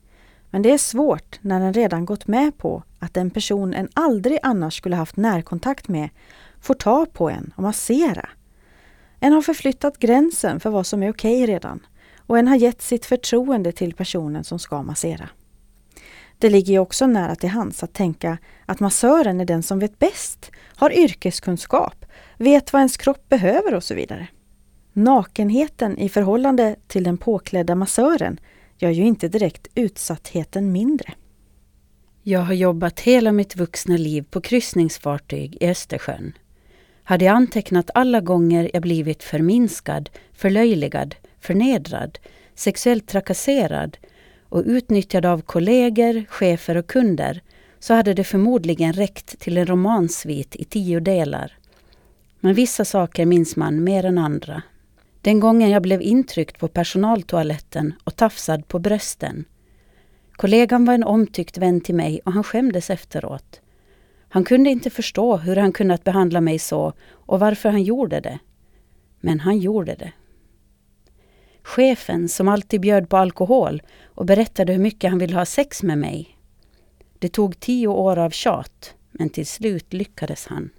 Men 0.51 0.63
det 0.63 0.73
är 0.73 0.79
svårt 0.79 1.39
när 1.41 1.61
en 1.61 1.73
redan 1.73 2.05
gått 2.05 2.27
med 2.27 2.59
på 2.59 2.83
att 2.99 3.17
en 3.17 3.31
person 3.31 3.75
en 3.75 3.89
aldrig 3.95 4.39
annars 4.43 4.77
skulle 4.77 4.97
haft 4.97 5.17
närkontakt 5.17 5.89
med 5.89 6.09
får 6.61 6.75
ta 6.75 7.07
på 7.07 7.31
en 7.31 7.53
och 7.57 7.63
massera. 7.63 8.29
En 9.21 9.33
har 9.33 9.43
förflyttat 9.43 9.99
gränsen 9.99 10.61
för 10.61 10.71
vad 10.71 10.87
som 10.87 11.03
är 11.03 11.11
okej 11.11 11.47
redan 11.47 11.87
och 12.19 12.39
en 12.39 12.49
har 12.49 12.57
gett 12.57 12.83
sitt 12.83 13.07
förtroende 13.07 13.73
till 13.73 13.95
personen 13.95 14.45
som 14.45 14.59
ska 14.59 14.83
massera. 14.83 15.29
Det 16.39 16.51
ligger 16.51 16.73
ju 16.73 16.79
också 16.79 17.07
nära 17.07 17.35
till 17.35 17.49
hands 17.49 17.83
att 17.83 17.93
tänka 17.93 18.39
att 18.67 18.81
massören 18.81 19.41
är 19.41 19.45
den 19.45 19.63
som 19.63 19.79
vet 19.79 19.99
bäst, 19.99 20.51
har 20.77 20.99
yrkeskunskap, 20.99 22.05
vet 22.37 22.73
vad 22.73 22.81
ens 22.81 22.97
kropp 22.97 23.29
behöver 23.29 23.75
och 23.75 23.85
så 23.85 23.95
vidare. 23.95 24.29
Nakenheten 24.93 25.99
i 25.99 26.09
förhållande 26.09 26.77
till 26.87 27.05
den 27.05 27.19
påklädda 27.19 27.75
massören 27.75 28.41
gör 28.79 28.91
ju 28.91 29.05
inte 29.05 29.29
direkt 29.29 29.69
utsattheten 29.75 30.73
mindre. 30.73 31.15
Jag 32.23 32.41
har 32.41 32.55
jobbat 32.55 33.01
hela 33.01 33.33
mitt 33.33 33.57
vuxna 33.57 33.97
liv 33.97 34.25
på 34.31 34.41
kryssningsfartyg 34.41 35.57
i 35.61 35.67
Östersjön. 35.67 36.33
Hade 37.03 37.25
jag 37.25 37.37
antecknat 37.37 37.91
alla 37.95 38.21
gånger 38.21 38.71
jag 38.73 38.83
blivit 38.83 39.23
förminskad, 39.23 40.11
förlöjligad, 40.33 41.15
förnedrad, 41.41 42.19
sexuellt 42.55 43.09
trakasserad 43.09 43.99
och 44.49 44.63
utnyttjad 44.67 45.27
av 45.27 45.41
kollegor, 45.41 46.25
chefer 46.29 46.77
och 46.77 46.87
kunder 46.87 47.43
så 47.79 47.95
hade 47.95 48.15
det 48.15 48.25
förmodligen 48.25 48.93
räckt 48.93 49.39
till 49.39 49.59
en 49.59 49.67
romansvit 49.67 50.57
i 50.57 50.65
tio 50.65 51.01
delar. 51.01 51.53
Men 52.41 52.55
vissa 52.55 52.85
saker 52.85 53.27
minns 53.27 53.57
man 53.57 53.85
mer 53.85 54.05
än 54.05 54.19
andra. 54.19 54.63
Den 55.27 55.41
gången 55.41 55.71
jag 55.71 55.83
blev 55.83 56.03
intryckt 56.03 56.59
på 56.59 56.69
personaltoaletten 56.69 57.95
och 58.05 58.17
tafsad 58.17 58.69
på 58.69 58.79
brösten. 58.79 59.45
Kollegan 60.33 60.85
var 60.85 60.95
en 60.95 61.05
omtyckt 61.05 61.59
vän 61.59 61.81
till 61.81 61.95
mig 61.95 62.21
och 62.25 62.33
han 62.33 62.45
skämdes 62.45 62.91
efteråt. 62.91 63.61
Han 64.29 64.45
kunde 64.45 64.71
inte 64.71 64.91
förstå 64.91 65.37
hur 65.37 65.57
han 65.57 65.73
kunnat 65.73 66.05
behandla 66.05 66.41
mig 66.41 66.59
så 66.59 66.93
och 67.11 67.41
varför 67.41 67.69
han 67.69 67.83
gjorde 67.83 68.21
det. 68.21 68.39
Men 69.21 69.41
han 69.41 69.59
gjorde 69.59 69.95
det. 69.95 70.13
Chefen 71.63 72.29
som 72.29 72.49
alltid 72.49 72.81
bjöd 72.81 73.09
på 73.09 73.17
alkohol 73.17 73.83
och 74.05 74.27
berättade 74.27 74.73
hur 74.73 74.81
mycket 74.81 75.11
han 75.11 75.19
ville 75.19 75.37
ha 75.37 75.47
sex 75.47 75.83
med 75.83 75.99
mig. 75.99 76.39
Det 77.19 77.29
tog 77.29 77.61
tio 77.61 77.89
år 77.89 78.19
av 78.19 78.31
tjat, 78.31 78.95
men 79.11 79.31
till 79.31 79.47
slut 79.47 79.93
lyckades 79.93 80.47
han. 80.47 80.71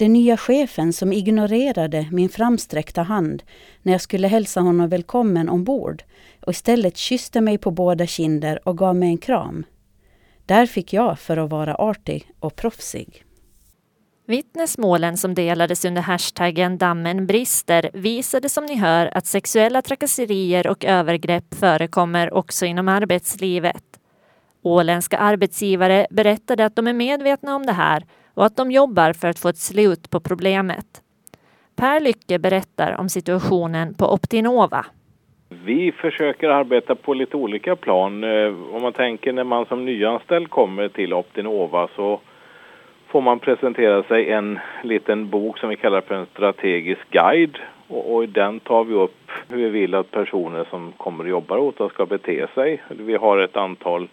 Den 0.00 0.12
nya 0.12 0.36
chefen 0.36 0.92
som 0.92 1.12
ignorerade 1.12 2.08
min 2.12 2.28
framsträckta 2.28 3.02
hand 3.02 3.42
när 3.82 3.92
jag 3.92 4.00
skulle 4.00 4.28
hälsa 4.28 4.60
honom 4.60 4.88
välkommen 4.88 5.48
ombord 5.48 6.02
och 6.46 6.52
istället 6.52 6.96
kysste 6.96 7.40
mig 7.40 7.58
på 7.58 7.70
båda 7.70 8.06
kinder 8.06 8.68
och 8.68 8.78
gav 8.78 8.96
mig 8.96 9.08
en 9.08 9.18
kram. 9.18 9.64
Där 10.46 10.66
fick 10.66 10.92
jag 10.92 11.18
för 11.18 11.36
att 11.36 11.50
vara 11.50 11.74
artig 11.74 12.30
och 12.38 12.56
proffsig. 12.56 13.24
Vittnesmålen 14.26 15.16
som 15.16 15.34
delades 15.34 15.84
under 15.84 16.02
hashtaggen 16.02 16.78
Dammen 16.78 17.26
brister 17.26 17.90
visade 17.94 18.48
som 18.48 18.66
ni 18.66 18.76
hör 18.76 19.16
att 19.16 19.26
sexuella 19.26 19.82
trakasserier 19.82 20.66
och 20.66 20.84
övergrepp 20.84 21.54
förekommer 21.54 22.34
också 22.34 22.66
inom 22.66 22.88
arbetslivet. 22.88 23.84
Åländska 24.62 25.18
arbetsgivare 25.18 26.06
berättade 26.10 26.64
att 26.64 26.76
de 26.76 26.86
är 26.86 26.92
medvetna 26.92 27.56
om 27.56 27.66
det 27.66 27.72
här 27.72 28.04
och 28.40 28.46
att 28.46 28.56
de 28.56 28.70
jobbar 28.70 29.12
för 29.12 29.28
att 29.28 29.38
få 29.38 29.48
ett 29.48 29.56
slut 29.56 30.10
på 30.10 30.20
problemet. 30.20 30.86
Per 31.76 32.00
Lycke 32.00 32.38
berättar 32.38 32.96
om 33.00 33.08
situationen 33.08 33.94
på 33.94 34.12
Optinova. 34.14 34.86
Vi 35.64 35.92
försöker 35.92 36.48
arbeta 36.48 36.94
på 36.94 37.14
lite 37.14 37.36
olika 37.36 37.76
plan. 37.76 38.24
Eh, 38.24 38.74
om 38.74 38.82
man 38.82 38.92
tänker 38.92 39.32
när 39.32 39.44
man 39.44 39.66
som 39.66 39.84
nyanställd 39.84 40.50
kommer 40.50 40.88
till 40.88 41.12
Optinova 41.12 41.88
så 41.96 42.20
får 43.08 43.20
man 43.20 43.38
presentera 43.38 44.02
sig 44.02 44.30
en 44.30 44.58
liten 44.82 45.30
bok 45.30 45.58
som 45.58 45.68
vi 45.68 45.76
kallar 45.76 46.00
för 46.00 46.14
en 46.14 46.26
strategisk 46.26 47.10
guide. 47.10 47.58
Och, 47.88 48.14
och 48.14 48.24
i 48.24 48.26
den 48.26 48.60
tar 48.60 48.84
vi 48.84 48.94
upp 48.94 49.30
hur 49.48 49.56
vi 49.56 49.68
vill 49.68 49.94
att 49.94 50.10
personer 50.10 50.66
som 50.70 50.92
kommer 50.96 51.24
och 51.24 51.30
jobbar 51.30 51.58
åt 51.58 51.80
oss 51.80 51.92
ska 51.92 52.06
bete 52.06 52.46
sig. 52.54 52.82
Vi 52.88 53.14
har 53.16 53.38
ett 53.38 53.56
antal 53.56 54.08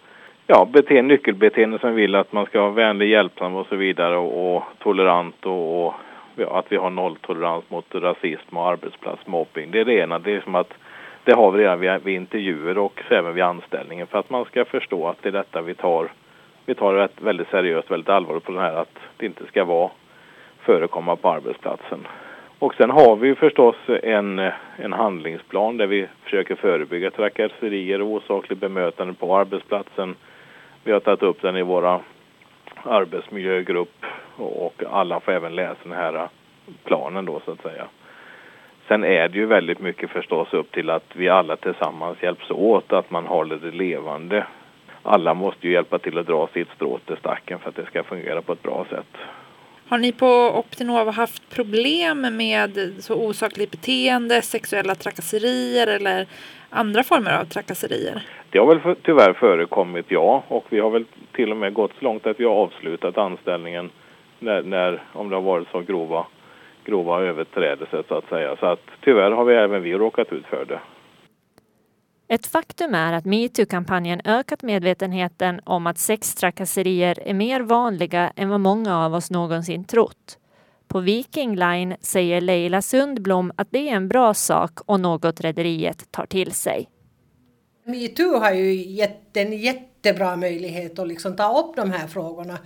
ja, 0.50 0.64
beteende, 0.64 1.14
nyckelbeteenden 1.14 1.78
som 1.78 1.94
vi 1.94 2.02
vill 2.02 2.14
att 2.14 2.32
man 2.32 2.46
ska 2.46 2.60
vara 2.60 2.70
vänlig, 2.70 3.08
hjälpsam 3.08 3.54
och 3.54 3.66
så 3.66 3.76
vidare 3.76 4.16
och, 4.16 4.56
och 4.56 4.62
tolerant 4.78 5.46
och, 5.46 5.86
och 5.86 5.94
ja, 6.36 6.58
att 6.58 6.72
vi 6.72 6.76
har 6.76 6.90
nolltolerans 6.90 7.70
mot 7.70 7.94
rasism 7.94 8.56
och 8.56 8.68
arbetsplatsmobbing. 8.68 9.70
Det 9.70 9.80
är 9.80 9.84
det 9.84 9.94
ena. 9.94 10.18
Det 10.18 10.34
är 10.34 10.40
som 10.40 10.54
att 10.54 10.72
det 11.24 11.34
har 11.34 11.50
vi 11.50 11.62
redan 11.62 11.80
vid, 11.80 12.04
vid 12.04 12.16
intervjuer 12.16 12.78
och 12.78 13.02
även 13.10 13.34
vid 13.34 13.44
anställningen 13.44 14.06
för 14.06 14.18
att 14.18 14.30
man 14.30 14.44
ska 14.44 14.64
förstå 14.64 15.08
att 15.08 15.22
det 15.22 15.28
är 15.28 15.32
detta 15.32 15.62
vi 15.62 15.74
tar 15.74 16.08
vi 16.66 16.74
tar 16.74 16.94
det 16.94 17.08
väldigt 17.20 17.48
seriöst, 17.48 17.90
väldigt 17.90 18.08
allvarligt 18.08 18.44
på 18.44 18.52
det 18.52 18.60
här 18.60 18.74
att 18.74 18.98
det 19.16 19.26
inte 19.26 19.46
ska 19.46 19.64
vara 19.64 19.90
förekomma 20.60 21.16
på 21.16 21.28
arbetsplatsen. 21.28 22.06
Och 22.58 22.74
sen 22.74 22.90
har 22.90 23.16
vi 23.16 23.34
förstås 23.34 23.76
en, 24.02 24.50
en 24.76 24.92
handlingsplan 24.92 25.76
där 25.76 25.86
vi 25.86 26.06
försöker 26.22 26.54
förebygga 26.54 27.10
trakasserier 27.10 28.02
och 28.02 28.08
osakligt 28.08 28.60
bemötande 28.60 29.14
på 29.14 29.36
arbetsplatsen. 29.36 30.14
Vi 30.84 30.92
har 30.92 31.00
tagit 31.00 31.22
upp 31.22 31.42
den 31.42 31.56
i 31.56 31.62
våra 31.62 32.00
arbetsmiljögrupp 32.82 34.04
och 34.36 34.82
alla 34.90 35.20
får 35.20 35.32
även 35.32 35.54
läsa 35.54 35.78
den 35.82 35.92
här 35.92 36.28
planen 36.84 37.24
då 37.24 37.40
så 37.44 37.50
att 37.50 37.62
säga. 37.62 37.86
Sen 38.88 39.04
är 39.04 39.28
det 39.28 39.38
ju 39.38 39.46
väldigt 39.46 39.80
mycket 39.80 40.10
förstås 40.10 40.52
upp 40.52 40.72
till 40.72 40.90
att 40.90 41.10
vi 41.12 41.28
alla 41.28 41.56
tillsammans 41.56 42.22
hjälps 42.22 42.50
åt, 42.50 42.92
att 42.92 43.10
man 43.10 43.26
håller 43.26 43.56
det 43.56 43.70
levande 43.70 44.46
alla 45.08 45.34
måste 45.34 45.66
ju 45.66 45.72
hjälpa 45.72 45.98
till 45.98 46.18
att 46.18 46.26
dra 46.26 46.48
sitt 46.52 46.68
strå 46.76 46.98
till 46.98 47.16
stacken 47.16 47.58
för 47.58 47.68
att 47.68 47.76
det 47.76 47.86
ska 47.86 48.02
fungera 48.02 48.42
på 48.42 48.52
ett 48.52 48.62
bra 48.62 48.86
sätt. 48.90 49.16
Har 49.88 49.98
ni 49.98 50.12
på 50.12 50.58
Optinova 50.58 51.10
haft 51.10 51.50
problem 51.50 52.36
med 52.36 52.94
så 52.98 53.14
osakligt 53.14 53.70
beteende, 53.70 54.42
sexuella 54.42 54.94
trakasserier 54.94 55.86
eller 55.86 56.26
andra 56.70 57.02
former 57.02 57.40
av 57.40 57.44
trakasserier? 57.44 58.22
Det 58.50 58.58
har 58.58 58.66
väl 58.74 58.96
tyvärr 59.02 59.32
förekommit, 59.32 60.06
ja. 60.08 60.44
Och 60.48 60.64
vi 60.68 60.80
har 60.80 60.90
väl 60.90 61.04
till 61.32 61.50
och 61.50 61.56
med 61.56 61.74
gått 61.74 61.92
så 61.98 62.04
långt 62.04 62.26
att 62.26 62.40
vi 62.40 62.44
har 62.44 62.54
avslutat 62.54 63.18
anställningen 63.18 63.90
när, 64.38 64.62
när 64.62 65.02
om 65.12 65.28
det 65.28 65.36
har 65.36 65.42
varit 65.42 65.68
så 65.68 65.80
grova, 65.80 66.26
grova 66.84 67.20
överträdelser 67.20 68.04
så 68.08 68.14
att 68.14 68.28
säga. 68.28 68.56
Så 68.56 68.66
att 68.66 68.82
tyvärr 69.04 69.30
har 69.30 69.44
vi 69.44 69.54
även 69.54 69.82
vi 69.82 69.94
råkat 69.94 70.32
ut 70.32 70.46
för 70.46 70.64
det. 70.64 70.80
Ett 72.30 72.46
faktum 72.46 72.94
är 72.94 73.12
att 73.12 73.24
metoo-kampanjen 73.24 74.20
ökat 74.24 74.62
medvetenheten 74.62 75.60
om 75.64 75.86
att 75.86 75.98
sextrakasserier 75.98 77.18
är 77.28 77.34
mer 77.34 77.60
vanliga 77.60 78.32
än 78.36 78.48
vad 78.48 78.60
många 78.60 79.04
av 79.04 79.14
oss 79.14 79.30
någonsin 79.30 79.84
trott. 79.84 80.37
På 80.88 81.00
Viking 81.00 81.56
Line 81.56 81.96
säger 82.00 82.40
Leila 82.40 82.82
Sundblom 82.82 83.52
att 83.56 83.68
det 83.70 83.88
är 83.88 83.94
en 83.94 84.08
bra 84.08 84.34
sak 84.34 84.80
och 84.86 85.00
något 85.00 85.40
rederiet 85.40 86.12
tar 86.12 86.26
till 86.26 86.52
sig. 86.52 86.88
Metoo 87.84 88.38
har 88.38 88.52
ju 88.52 88.74
gett 88.74 89.36
en 89.36 89.52
jättebra 89.52 90.36
möjlighet 90.36 90.98
att 90.98 91.08
liksom 91.08 91.36
ta 91.36 91.60
upp 91.60 91.76
de 91.76 91.90
här 91.90 92.06
frågorna 92.06 92.58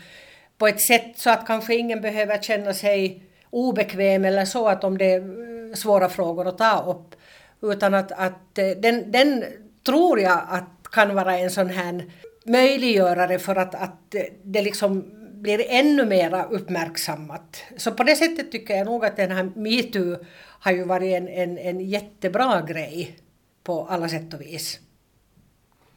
på 0.58 0.66
ett 0.66 0.80
sätt 0.80 1.12
så 1.16 1.30
att 1.30 1.46
kanske 1.46 1.74
ingen 1.74 2.00
behöver 2.00 2.38
känna 2.38 2.74
sig 2.74 3.22
obekväm 3.50 4.24
eller 4.24 4.44
så 4.44 4.68
att 4.68 4.84
om 4.84 4.98
det 4.98 5.12
är 5.12 5.74
svåra 5.74 6.08
frågor 6.08 6.48
att 6.48 6.58
ta 6.58 6.82
upp 6.82 7.14
utan 7.62 7.94
att, 7.94 8.12
att 8.12 8.58
eh, 8.58 8.68
den, 8.68 9.12
den 9.12 9.44
tror 9.84 10.20
jag 10.20 10.40
att 10.48 10.82
kan 10.92 11.14
vara 11.14 11.38
en 11.38 11.50
sån 11.50 11.68
här 11.68 12.04
möjliggörare 12.44 13.38
för 13.38 13.56
att, 13.56 13.74
att 13.74 14.14
eh, 14.14 14.22
det 14.42 14.62
liksom 14.62 15.21
blir 15.42 15.64
ännu 15.68 16.04
mera 16.04 16.44
uppmärksammat. 16.44 17.64
Så 17.76 17.92
på 17.92 18.02
det 18.02 18.16
sättet 18.16 18.52
tycker 18.52 18.76
jag 18.76 18.86
nog 18.86 19.04
att 19.04 19.16
den 19.16 19.30
här 19.30 19.50
metoo 19.54 20.16
har 20.60 20.72
ju 20.72 20.84
varit 20.84 21.14
en, 21.14 21.28
en, 21.28 21.58
en 21.58 21.80
jättebra 21.80 22.62
grej 22.62 23.18
på 23.62 23.86
alla 23.86 24.08
sätt 24.08 24.34
och 24.34 24.40
vis. 24.40 24.80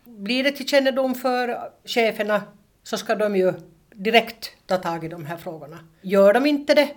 Blir 0.04 0.44
det 0.44 0.52
till 0.52 0.68
kännedom 0.68 1.16
för 1.16 1.72
cheferna 1.84 2.44
så 2.84 2.98
ska 2.98 3.16
de 3.16 3.36
ju 3.36 3.54
direkt 3.94 4.52
ta 4.66 4.78
tag 4.78 5.04
i 5.04 5.08
de 5.08 5.26
här 5.26 5.38
frågorna. 5.38 5.80
Gör 6.02 6.34
de 6.34 6.46
inte 6.46 6.74
det 6.74 6.90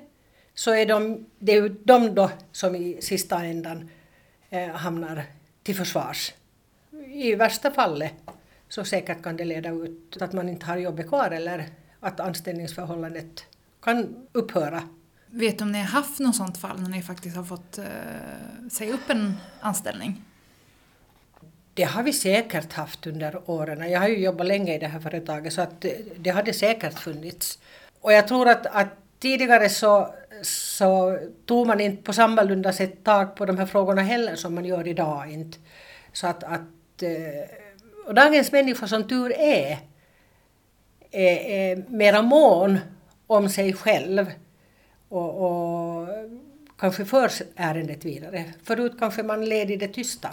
så 0.54 0.74
är 0.74 0.86
de, 0.86 1.26
det 1.38 1.52
är 1.52 1.62
ju 1.62 1.68
de 1.68 2.14
då 2.14 2.30
som 2.52 2.76
i 2.76 2.98
sista 3.02 3.44
ändan 3.44 3.90
eh, 4.50 4.68
hamnar 4.68 5.22
till 5.62 5.76
försvars. 5.76 6.32
I 7.06 7.34
värsta 7.34 7.70
fallet 7.70 8.14
så 8.68 8.84
säkert 8.84 9.22
kan 9.22 9.36
det 9.36 9.44
leda 9.44 9.70
ut 9.70 10.16
att 10.20 10.32
man 10.32 10.48
inte 10.48 10.66
har 10.66 10.76
jobbet 10.76 11.08
kvar 11.08 11.30
eller 11.30 11.66
att 12.00 12.20
anställningsförhållandet 12.20 13.44
kan 13.82 14.26
upphöra. 14.32 14.82
Vet 15.26 15.58
du 15.58 15.64
om 15.64 15.72
ni 15.72 15.78
har 15.78 15.86
haft 15.86 16.18
något 16.18 16.36
sånt 16.36 16.58
fall 16.58 16.80
när 16.80 16.88
ni 16.88 17.02
faktiskt 17.02 17.36
har 17.36 17.44
fått 17.44 17.78
eh, 17.78 17.84
säga 18.70 18.94
upp 18.94 19.10
en 19.10 19.36
anställning? 19.60 20.22
Det 21.74 21.82
har 21.82 22.02
vi 22.02 22.12
säkert 22.12 22.72
haft 22.72 23.06
under 23.06 23.50
åren. 23.50 23.90
Jag 23.90 24.00
har 24.00 24.08
ju 24.08 24.18
jobbat 24.18 24.46
länge 24.46 24.74
i 24.74 24.78
det 24.78 24.86
här 24.86 25.00
företaget 25.00 25.52
så 25.52 25.60
att 25.60 25.80
det, 25.80 26.02
det 26.18 26.30
har 26.30 26.42
det 26.42 26.52
säkert 26.52 26.98
funnits. 26.98 27.58
Och 28.00 28.12
jag 28.12 28.28
tror 28.28 28.48
att, 28.48 28.66
att 28.66 28.88
tidigare 29.18 29.68
så 29.68 30.14
så 30.42 31.18
tog 31.46 31.66
man 31.66 31.80
inte 31.80 32.02
på 32.02 32.12
sammalunda 32.12 32.72
sätt 32.72 33.04
tag 33.04 33.36
på 33.36 33.46
de 33.46 33.58
här 33.58 33.66
frågorna 33.66 34.02
heller 34.02 34.36
som 34.36 34.54
man 34.54 34.64
gör 34.64 34.88
idag. 34.88 35.32
Inte. 35.32 35.58
Så 36.12 36.26
att, 36.26 36.44
att, 36.44 37.02
eh, 37.02 37.56
och 38.06 38.14
dagens 38.14 38.52
människor 38.52 38.86
som 38.86 39.08
tur 39.08 39.32
är, 39.38 39.78
är, 41.10 41.36
är 41.36 41.84
mera 41.88 42.22
mån 42.22 42.78
om 43.26 43.48
sig 43.48 43.72
själv 43.72 44.26
och, 45.08 46.00
och 46.00 46.08
kanske 46.78 47.04
för 47.04 47.30
ärendet 47.56 48.04
vidare. 48.04 48.44
Förut 48.62 48.92
kanske 48.98 49.22
man 49.22 49.44
led 49.44 49.70
i 49.70 49.76
det 49.76 49.88
tysta. 49.88 50.28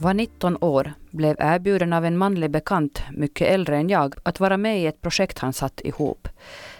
Var 0.00 0.14
19 0.14 0.56
år, 0.60 0.92
blev 1.10 1.36
erbjuden 1.38 1.92
av 1.92 2.04
en 2.04 2.18
manlig 2.18 2.50
bekant, 2.50 3.02
mycket 3.12 3.48
äldre 3.48 3.76
än 3.76 3.88
jag, 3.88 4.14
att 4.22 4.40
vara 4.40 4.56
med 4.56 4.80
i 4.80 4.86
ett 4.86 5.00
projekt 5.00 5.38
han 5.38 5.52
satt 5.52 5.80
ihop. 5.80 6.28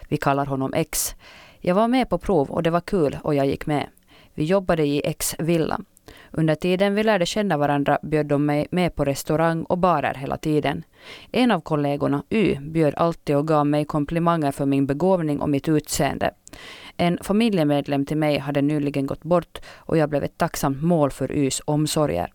Vi 0.08 0.16
kallar 0.16 0.46
honom 0.46 0.74
X. 0.74 1.14
Jag 1.60 1.74
var 1.74 1.88
med 1.88 2.08
på 2.08 2.18
prov 2.18 2.50
och 2.50 2.62
det 2.62 2.70
var 2.70 2.80
kul 2.80 3.18
och 3.22 3.34
jag 3.34 3.46
gick 3.46 3.66
med. 3.66 3.86
Vi 4.34 4.44
jobbade 4.44 4.86
i 4.86 5.02
X 5.04 5.34
villa. 5.38 5.80
Under 6.30 6.54
tiden 6.54 6.94
vi 6.94 7.02
lärde 7.02 7.26
känna 7.26 7.56
varandra 7.56 7.98
bjöd 8.02 8.26
de 8.26 8.46
mig 8.46 8.66
med 8.70 8.94
på 8.94 9.04
restaurang 9.04 9.64
och 9.64 9.78
barer 9.78 10.14
hela 10.14 10.36
tiden. 10.36 10.84
En 11.32 11.50
av 11.50 11.60
kollegorna, 11.60 12.22
Y, 12.30 12.56
bjöd 12.60 12.94
alltid 12.94 13.36
och 13.36 13.48
gav 13.48 13.66
mig 13.66 13.84
komplimanger 13.84 14.52
för 14.52 14.66
min 14.66 14.86
begåvning 14.86 15.40
och 15.40 15.50
mitt 15.50 15.68
utseende. 15.68 16.30
En 16.96 17.18
familjemedlem 17.22 18.06
till 18.06 18.16
mig 18.16 18.38
hade 18.38 18.62
nyligen 18.62 19.06
gått 19.06 19.22
bort 19.22 19.58
och 19.76 19.96
jag 19.96 20.10
blev 20.10 20.24
ett 20.24 20.38
tacksamt 20.38 20.82
mål 20.82 21.10
för 21.10 21.32
Ys 21.32 21.62
omsorger. 21.64 22.32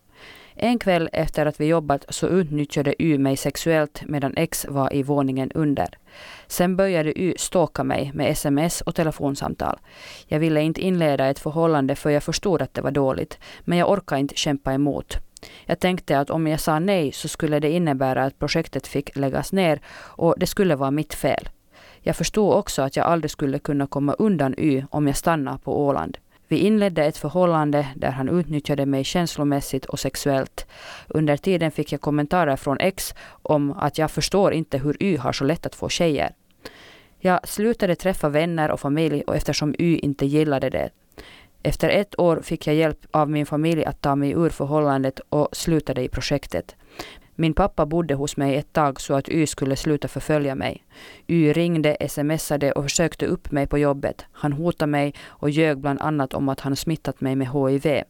En 0.56 0.80
kväll 0.80 1.10
efter 1.14 1.46
att 1.46 1.60
vi 1.60 1.66
jobbat 1.66 2.06
så 2.10 2.28
utnyttjade 2.28 3.04
Y 3.04 3.18
mig 3.18 3.38
sexuellt 3.38 4.04
medan 4.06 4.34
X 4.38 4.66
var 4.70 4.94
i 4.94 5.04
våningen 5.04 5.52
under. 5.52 5.98
Sen 6.48 6.76
började 6.76 7.20
Y 7.20 7.34
stalka 7.38 7.84
mig 7.84 8.12
med 8.14 8.32
sms 8.32 8.82
och 8.82 8.96
telefonsamtal. 8.96 9.80
Jag 10.28 10.40
ville 10.40 10.62
inte 10.62 10.82
inleda 10.82 11.28
ett 11.28 11.40
förhållande 11.40 11.96
för 11.96 12.10
jag 12.10 12.24
förstod 12.24 12.62
att 12.62 12.74
det 12.74 12.82
var 12.82 12.92
dåligt, 12.92 13.40
men 13.62 13.78
jag 13.78 13.92
orkade 13.92 14.22
inte 14.22 14.36
kämpa 14.36 14.74
emot. 14.74 15.18
Jag 15.66 15.80
tänkte 15.80 16.20
att 16.20 16.30
om 16.30 16.48
jag 16.48 16.60
sa 16.60 16.80
nej 16.80 17.12
så 17.12 17.28
skulle 17.28 17.60
det 17.60 17.72
innebära 17.72 18.24
att 18.24 18.40
projektet 18.40 18.88
fick 18.88 19.16
läggas 19.16 19.54
ner 19.54 19.80
och 19.98 20.36
det 20.38 20.48
skulle 20.48 20.76
vara 20.76 20.92
mitt 20.92 21.14
fel. 21.14 21.50
Jag 22.02 22.16
förstod 22.16 22.54
också 22.54 22.82
att 22.82 22.96
jag 22.96 23.06
aldrig 23.06 23.32
skulle 23.32 23.60
kunna 23.60 23.88
komma 23.88 24.14
undan 24.14 24.56
Y 24.58 24.84
om 24.90 25.08
jag 25.08 25.18
stannade 25.18 25.58
på 25.58 25.86
Åland. 25.86 26.18
Vi 26.48 26.58
inledde 26.58 27.06
ett 27.06 27.18
förhållande 27.18 27.88
där 27.96 28.12
han 28.12 28.30
utnyttjade 28.30 28.86
mig 28.86 29.04
känslomässigt 29.04 29.86
och 29.86 30.00
sexuellt. 30.00 30.66
Under 31.08 31.38
tiden 31.38 31.72
fick 31.72 31.92
jag 31.92 32.02
kommentarer 32.02 32.56
från 32.56 32.80
X 32.80 33.14
om 33.28 33.72
att 33.72 33.98
jag 33.98 34.12
förstår 34.12 34.54
inte 34.54 34.78
hur 34.78 35.04
Y 35.04 35.18
har 35.18 35.34
så 35.34 35.44
lätt 35.44 35.66
att 35.66 35.76
få 35.76 35.90
tjejer. 35.90 36.34
Jag 37.20 37.48
slutade 37.48 37.96
träffa 37.96 38.30
vänner 38.30 38.72
och 38.72 38.80
familj 38.80 39.24
och 39.28 39.36
eftersom 39.36 39.76
Y 39.80 40.00
inte 40.00 40.26
gillade 40.26 40.70
det. 40.70 40.90
Efter 41.64 41.90
ett 41.90 42.20
år 42.20 42.42
fick 42.44 42.68
jag 42.68 42.76
hjälp 42.76 43.00
av 43.12 43.30
min 43.30 43.46
familj 43.46 43.86
att 43.86 44.02
ta 44.02 44.16
mig 44.16 44.32
ur 44.32 44.50
förhållandet 44.50 45.20
och 45.30 45.50
slutade 45.52 46.04
i 46.04 46.10
projektet. 46.10 46.76
Min 47.36 47.54
pappa 47.54 47.86
bodde 47.86 48.14
hos 48.14 48.38
mig 48.38 48.56
ett 48.56 48.74
tag 48.74 49.02
så 49.02 49.14
att 49.14 49.30
Y 49.30 49.48
skulle 49.48 49.76
sluta 49.76 50.08
förfölja 50.08 50.56
mig. 50.56 50.86
Y 51.28 51.54
ringde, 51.54 51.98
smsade 52.10 52.72
och 52.72 52.84
försökte 52.84 53.26
upp 53.26 53.52
mig 53.52 53.68
på 53.68 53.78
jobbet. 53.78 54.26
Han 54.32 54.54
hotade 54.54 54.92
mig 54.92 55.14
och 55.26 55.50
ljög 55.50 55.78
bland 55.78 56.02
annat 56.02 56.34
om 56.34 56.50
att 56.50 56.60
han 56.60 56.76
smittat 56.76 57.22
mig 57.22 57.36
med 57.36 57.48
HIV. 57.48 58.04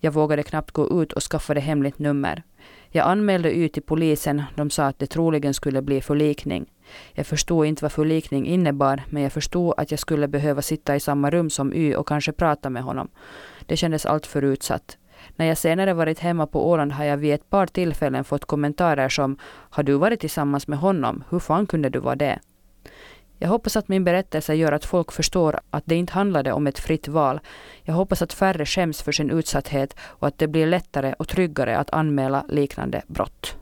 Jag 0.00 0.12
vågade 0.12 0.42
knappt 0.42 0.70
gå 0.70 1.02
ut 1.02 1.12
och 1.12 1.22
skaffade 1.22 1.60
hemligt 1.60 1.98
nummer. 1.98 2.42
Jag 2.88 3.06
anmälde 3.06 3.56
Y 3.56 3.68
till 3.68 3.82
polisen. 3.82 4.42
De 4.54 4.70
sa 4.70 4.86
att 4.86 4.98
det 4.98 5.06
troligen 5.06 5.54
skulle 5.54 5.82
bli 5.82 6.00
förlikning. 6.00 6.72
Jag 7.12 7.26
förstod 7.26 7.66
inte 7.66 7.84
vad 7.84 7.92
förlikning 7.92 8.46
innebar, 8.46 9.02
men 9.08 9.22
jag 9.22 9.32
förstod 9.32 9.74
att 9.76 9.90
jag 9.90 10.00
skulle 10.00 10.28
behöva 10.28 10.62
sitta 10.62 10.96
i 10.96 11.00
samma 11.00 11.30
rum 11.30 11.50
som 11.50 11.74
Y 11.74 11.94
och 11.94 12.08
kanske 12.08 12.32
prata 12.32 12.70
med 12.70 12.82
honom. 12.82 13.08
Det 13.66 13.76
kändes 13.76 14.06
alltför 14.06 14.42
utsatt. 14.42 14.96
När 15.36 15.46
jag 15.46 15.58
senare 15.58 15.94
varit 15.94 16.18
hemma 16.18 16.46
på 16.46 16.70
Åland 16.70 16.92
har 16.92 17.04
jag 17.04 17.16
vid 17.16 17.34
ett 17.34 17.50
par 17.50 17.66
tillfällen 17.66 18.24
fått 18.24 18.44
kommentarer 18.44 19.08
som 19.08 19.36
”Har 19.70 19.82
du 19.82 19.94
varit 19.94 20.20
tillsammans 20.20 20.68
med 20.68 20.78
honom? 20.78 21.24
Hur 21.30 21.38
fan 21.38 21.66
kunde 21.66 21.88
du 21.88 21.98
vara 21.98 22.16
det?” 22.16 22.38
Jag 23.42 23.48
hoppas 23.48 23.76
att 23.76 23.88
min 23.88 24.04
berättelse 24.04 24.54
gör 24.54 24.72
att 24.72 24.84
folk 24.84 25.12
förstår 25.12 25.60
att 25.70 25.82
det 25.86 25.94
inte 25.94 26.12
handlade 26.12 26.52
om 26.52 26.66
ett 26.66 26.78
fritt 26.78 27.08
val. 27.08 27.40
Jag 27.82 27.94
hoppas 27.94 28.22
att 28.22 28.32
färre 28.32 28.66
skäms 28.66 29.02
för 29.02 29.12
sin 29.12 29.30
utsatthet 29.30 29.96
och 30.00 30.28
att 30.28 30.38
det 30.38 30.48
blir 30.48 30.66
lättare 30.66 31.14
och 31.18 31.28
tryggare 31.28 31.78
att 31.78 31.90
anmäla 31.90 32.44
liknande 32.48 33.02
brott. 33.06 33.56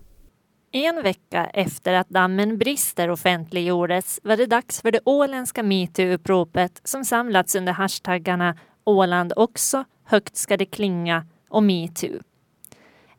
En 0.73 1.03
vecka 1.03 1.47
efter 1.55 1.93
att 1.93 2.09
dammen 2.09 2.59
brister 2.59 3.11
offentliggjordes 3.11 4.21
var 4.23 4.37
det 4.37 4.47
dags 4.47 4.83
för 4.83 4.91
det 4.91 5.01
åländska 5.05 5.63
metoo-uppropet 5.63 6.81
som 6.85 7.05
samlats 7.05 7.55
under 7.55 7.73
hashtaggarna 7.73 8.57
Åland 8.85 9.33
också, 9.37 9.85
högt 10.05 10.37
ska 10.37 10.57
det 10.57 10.67
klinga 10.67 11.27
och 11.49 11.63
metoo. 11.63 12.21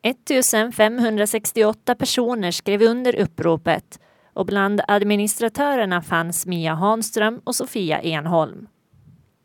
1568 0.02 1.96
personer 1.96 2.52
skrev 2.52 2.82
under 2.82 3.16
uppropet 3.16 4.00
och 4.34 4.46
bland 4.46 4.82
administratörerna 4.88 6.02
fanns 6.02 6.46
Mia 6.46 6.74
Hanström 6.74 7.42
och 7.44 7.56
Sofia 7.56 8.02
Enholm. 8.02 8.68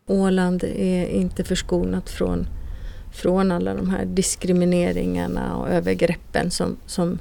Åland 0.06 0.64
är 0.64 1.06
inte 1.06 1.44
förskonat 1.44 2.10
från, 2.10 2.46
från 3.12 3.52
alla 3.52 3.74
de 3.74 3.90
här 3.90 4.04
diskrimineringarna 4.04 5.56
och 5.56 5.68
övergreppen 5.68 6.50
som, 6.50 6.76
som 6.86 7.18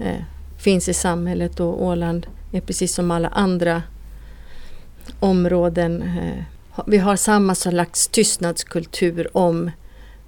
eh, 0.00 0.22
finns 0.58 0.88
i 0.88 0.94
samhället 0.94 1.60
och 1.60 1.84
Åland 1.84 2.26
är 2.52 2.60
precis 2.60 2.94
som 2.94 3.10
alla 3.10 3.28
andra 3.28 3.82
områden. 5.20 6.02
Eh, 6.02 6.44
vi 6.86 6.98
har 6.98 7.16
samma 7.16 7.54
slags 7.54 8.08
tystnadskultur 8.08 9.36
om 9.36 9.70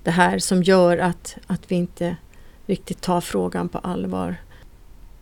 det 0.02 0.10
här 0.10 0.38
som 0.38 0.62
gör 0.62 0.98
att, 0.98 1.38
att 1.46 1.72
vi 1.72 1.74
inte 1.74 2.16
riktigt 2.66 3.00
tar 3.00 3.20
frågan 3.20 3.68
på 3.68 3.78
allvar. 3.78 4.36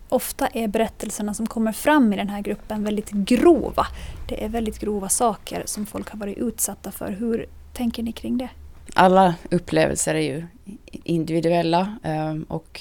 Ofta 0.08 0.46
är 0.46 0.68
berättelserna 0.68 1.34
som 1.34 1.46
kommer 1.46 1.72
fram 1.72 2.12
i 2.12 2.16
den 2.16 2.28
här 2.28 2.40
gruppen 2.40 2.84
väldigt 2.84 3.10
grova. 3.10 3.86
Det 4.28 4.44
är 4.44 4.48
väldigt 4.48 4.78
grova 4.78 5.08
saker 5.08 5.62
som 5.66 5.86
folk 5.86 6.10
har 6.10 6.18
varit 6.18 6.38
utsatta 6.38 6.90
för. 6.90 7.10
Hur 7.10 7.46
tänker 7.72 8.02
ni 8.02 8.12
kring 8.12 8.38
det? 8.38 8.48
Alla 8.94 9.34
upplevelser 9.50 10.14
är 10.14 10.20
ju 10.20 10.46
individuella 10.90 11.98
ehm, 12.02 12.42
och 12.42 12.80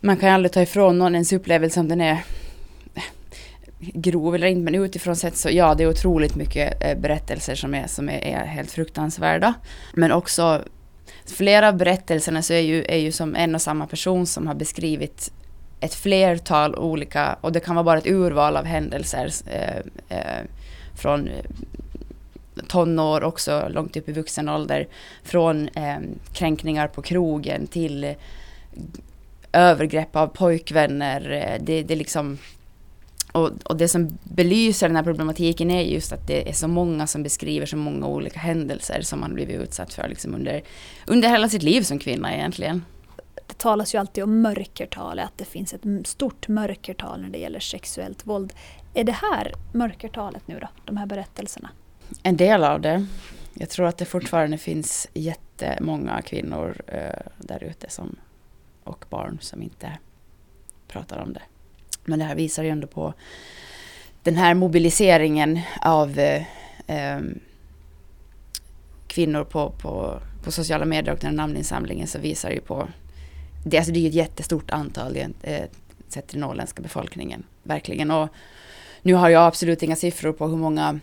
man 0.00 0.16
kan 0.16 0.32
aldrig 0.32 0.52
ta 0.52 0.62
ifrån 0.62 0.98
någon 0.98 1.14
ens 1.14 1.32
upplevelse 1.32 1.80
om 1.80 1.88
den 1.88 2.00
är 2.00 2.24
grov 3.80 4.34
eller 4.34 4.46
inte, 4.46 4.62
men 4.62 4.74
utifrån 4.74 5.16
sett 5.16 5.36
så 5.36 5.48
ja, 5.50 5.74
det 5.74 5.82
är 5.82 5.88
otroligt 5.88 6.36
mycket 6.36 6.84
eh, 6.84 6.98
berättelser 6.98 7.54
som 7.54 7.74
är, 7.74 7.86
som 7.86 8.08
är, 8.08 8.18
är 8.18 8.44
helt 8.44 8.70
fruktansvärda. 8.70 9.54
Men 9.94 10.12
också 10.12 10.62
flera 11.26 11.68
av 11.68 11.76
berättelserna 11.76 12.42
så 12.42 12.52
är 12.52 12.60
ju, 12.60 12.84
är 12.84 12.98
ju 12.98 13.12
som 13.12 13.34
en 13.34 13.54
och 13.54 13.62
samma 13.62 13.86
person 13.86 14.26
som 14.26 14.46
har 14.46 14.54
beskrivit 14.54 15.32
ett 15.80 15.94
flertal 15.94 16.74
olika, 16.74 17.36
och 17.40 17.52
det 17.52 17.60
kan 17.60 17.74
vara 17.74 17.84
bara 17.84 17.98
ett 17.98 18.06
urval 18.06 18.56
av 18.56 18.64
händelser 18.64 19.30
eh, 19.46 20.16
eh, 20.18 20.44
från 20.94 21.28
eh, 21.28 21.34
tonår 22.68 23.24
också 23.24 23.68
långt 23.68 23.96
upp 23.96 24.08
i 24.08 24.12
vuxen 24.12 24.48
ålder. 24.48 24.88
Från 25.22 25.68
eh, 25.68 25.98
kränkningar 26.32 26.88
på 26.88 27.02
krogen 27.02 27.66
till 27.66 28.14
övergrepp 29.52 30.16
av 30.16 30.26
pojkvänner. 30.26 31.30
Eh, 31.30 31.64
det, 31.64 31.82
det 31.82 31.96
liksom 31.96 32.38
och, 33.32 33.50
och, 33.64 33.76
det 33.76 33.88
som 33.88 34.18
belyser 34.22 34.88
den 34.88 34.96
här 34.96 35.02
problematiken 35.02 35.70
är 35.70 35.82
just 35.82 36.12
att 36.12 36.26
det 36.26 36.48
är 36.48 36.52
så 36.52 36.68
många 36.68 37.06
som 37.06 37.22
beskriver 37.22 37.66
så 37.66 37.76
många 37.76 38.06
olika 38.06 38.38
händelser 38.38 39.00
som 39.02 39.20
man 39.20 39.34
blivit 39.34 39.60
utsatt 39.60 39.94
för 39.94 40.08
liksom 40.08 40.34
under, 40.34 40.62
under 41.06 41.28
hela 41.28 41.48
sitt 41.48 41.62
liv 41.62 41.82
som 41.82 41.98
kvinna 41.98 42.34
egentligen. 42.34 42.84
Det 43.46 43.58
talas 43.58 43.94
ju 43.94 43.98
alltid 43.98 44.24
om 44.24 44.40
mörkertal, 44.40 45.18
att 45.18 45.38
det 45.38 45.44
finns 45.44 45.74
ett 45.74 46.06
stort 46.06 46.48
mörkertal 46.48 47.20
när 47.20 47.28
det 47.28 47.38
gäller 47.38 47.60
sexuellt 47.60 48.26
våld. 48.26 48.52
Är 48.94 49.04
det 49.04 49.12
här 49.12 49.52
mörkertalet 49.72 50.48
nu 50.48 50.58
då, 50.60 50.68
de 50.84 50.96
här 50.96 51.06
berättelserna? 51.06 51.70
En 52.22 52.36
del 52.36 52.64
av 52.64 52.80
det. 52.80 53.06
Jag 53.54 53.68
tror 53.68 53.86
att 53.86 53.98
det 53.98 54.04
fortfarande 54.04 54.58
finns 54.58 55.08
jättemånga 55.14 56.22
kvinnor 56.22 56.82
eh, 56.86 57.30
där 57.38 57.64
ute 57.64 57.90
som, 57.90 58.16
och 58.84 59.04
barn 59.10 59.38
som 59.40 59.62
inte 59.62 59.98
pratar 60.88 61.18
om 61.18 61.32
det. 61.32 61.42
Men 62.04 62.18
det 62.18 62.24
här 62.24 62.34
visar 62.34 62.62
ju 62.62 62.68
ändå 62.68 62.86
på 62.86 63.14
den 64.22 64.36
här 64.36 64.54
mobiliseringen 64.54 65.60
av 65.80 66.18
eh, 66.18 66.42
ehm, 66.86 67.40
kvinnor 69.06 69.44
på, 69.44 69.70
på, 69.70 70.20
på 70.44 70.52
sociala 70.52 70.84
medier 70.84 71.14
och 71.14 71.20
den 71.20 71.30
här 71.30 71.36
namninsamlingen 71.36 72.06
så 72.06 72.18
visar 72.18 72.50
ju 72.50 72.60
på 72.60 72.88
det, 73.64 73.78
alltså 73.78 73.92
det 73.92 73.98
är 73.98 74.08
ett 74.08 74.14
jättestort 74.14 74.70
antal 74.70 75.16
eh, 75.16 75.62
sett 76.08 76.26
till 76.26 76.40
den 76.40 76.50
åländska 76.50 76.82
befolkningen. 76.82 77.42
Verkligen. 77.62 78.10
Och 78.10 78.28
nu 79.02 79.14
har 79.14 79.28
jag 79.28 79.46
absolut 79.46 79.82
inga 79.82 79.96
siffror 79.96 80.32
på 80.32 80.46
hur 80.46 80.56
många 80.56 81.00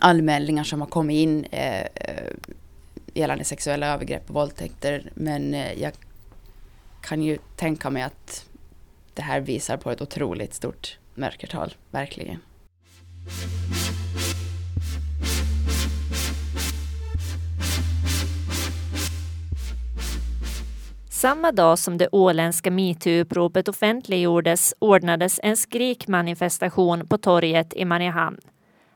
anmälningar 0.00 0.64
som 0.64 0.80
har 0.80 0.88
kommit 0.88 1.14
in 1.14 1.44
eh, 1.44 1.80
eh 1.80 2.32
gällande 3.16 3.44
sexuella 3.44 3.86
övergrepp 3.86 4.28
och 4.28 4.34
våldtäkter. 4.34 5.10
Men 5.14 5.54
eh, 5.54 5.72
jag 5.82 5.92
kan 7.00 7.22
ju 7.22 7.38
tänka 7.56 7.90
mig 7.90 8.02
att 8.02 8.46
det 9.14 9.22
här 9.22 9.40
visar 9.40 9.76
på 9.76 9.90
ett 9.90 10.00
otroligt 10.00 10.54
stort 10.54 10.98
mörkertal, 11.14 11.74
verkligen. 11.90 12.38
Samma 21.10 21.52
dag 21.52 21.78
som 21.78 21.98
det 21.98 22.08
åländska 22.12 22.70
metoo-uppropet 22.70 23.68
offentliggjordes 23.68 24.74
ordnades 24.78 25.40
en 25.42 25.56
skrikmanifestation 25.56 27.06
på 27.08 27.18
torget 27.18 27.74
i 27.74 27.84
Mariehamn. 27.84 28.40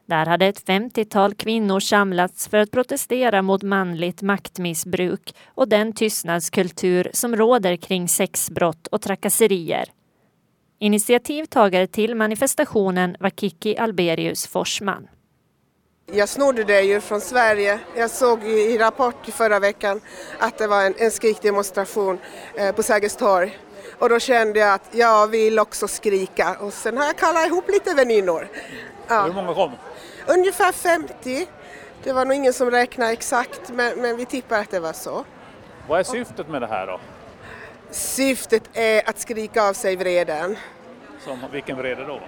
Där 0.06 0.26
hade 0.26 0.46
ett 0.46 0.66
50-tal 0.66 1.34
kvinnor 1.34 1.80
samlats 1.80 2.48
för 2.48 2.58
att 2.58 2.70
protestera 2.70 3.42
mot 3.42 3.62
manligt 3.62 4.22
maktmissbruk 4.22 5.34
och 5.46 5.68
den 5.68 5.92
tystnadskultur 5.92 7.10
som 7.12 7.36
råder 7.36 7.76
kring 7.76 8.08
sexbrott 8.08 8.86
och 8.86 9.02
trakasserier. 9.02 9.84
Initiativtagare 10.80 11.86
till 11.86 12.14
manifestationen 12.14 13.16
var 13.20 13.30
Kiki 13.30 13.76
Alberius 13.76 14.46
Forsman. 14.46 15.08
Jag 16.12 16.28
snodde 16.28 16.64
det 16.64 16.82
ju 16.82 17.00
från 17.00 17.20
Sverige. 17.20 17.78
Jag 17.96 18.10
såg 18.10 18.44
i 18.44 18.78
Rapport 18.78 19.28
i 19.28 19.32
förra 19.32 19.58
veckan 19.58 20.00
att 20.38 20.58
det 20.58 20.66
var 20.66 20.82
en, 20.82 20.94
en 20.98 21.10
skrikdemonstration 21.10 22.18
eh, 22.58 22.74
på 22.74 22.82
Sergels 22.82 23.16
torg. 23.16 23.58
Och 23.98 24.08
då 24.08 24.18
kände 24.18 24.58
jag 24.58 24.74
att 24.74 24.88
jag 24.92 25.28
vill 25.28 25.58
också 25.58 25.88
skrika 25.88 26.56
och 26.60 26.72
sen 26.72 26.96
har 26.96 27.04
jag 27.04 27.16
kallat 27.16 27.46
ihop 27.46 27.68
lite 27.68 27.94
väninnor. 27.94 28.48
Ja. 29.08 29.22
Hur 29.22 29.32
många 29.32 29.54
kom? 29.54 29.72
Ungefär 30.26 30.72
50. 30.72 31.46
Det 32.02 32.12
var 32.12 32.24
nog 32.24 32.34
ingen 32.34 32.52
som 32.52 32.70
räknade 32.70 33.12
exakt 33.12 33.60
men, 33.72 34.02
men 34.02 34.16
vi 34.16 34.26
tippar 34.26 34.60
att 34.60 34.70
det 34.70 34.80
var 34.80 34.92
så. 34.92 35.24
Vad 35.88 36.00
är 36.00 36.04
syftet 36.04 36.48
med 36.48 36.62
det 36.62 36.66
här 36.66 36.86
då? 36.86 37.00
Syftet 37.90 38.62
är 38.74 39.08
att 39.08 39.18
skrika 39.18 39.62
av 39.62 39.72
sig 39.72 39.96
vreden. 39.96 40.56
Som, 41.24 41.38
vilken 41.52 41.76
vrede 41.76 42.04
då? 42.04 42.20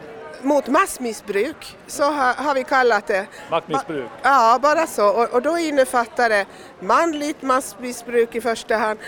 Mot 0.42 0.68
massmissbruk, 0.68 1.77
så 1.87 2.03
har, 2.03 2.35
har 2.35 2.55
vi 2.55 2.64
kallat 2.64 3.07
det. 3.07 3.27
Maktmissbruk? 3.51 4.11
Ja, 4.23 4.59
bara 4.62 4.87
så. 4.87 5.09
Och, 5.09 5.35
och 5.35 5.42
då 5.42 5.59
innefattar 5.59 6.29
det 6.29 6.46
manligt 6.81 7.42
massmissbruk 7.42 8.35
i 8.35 8.40
första 8.40 8.77
hand, 8.77 8.99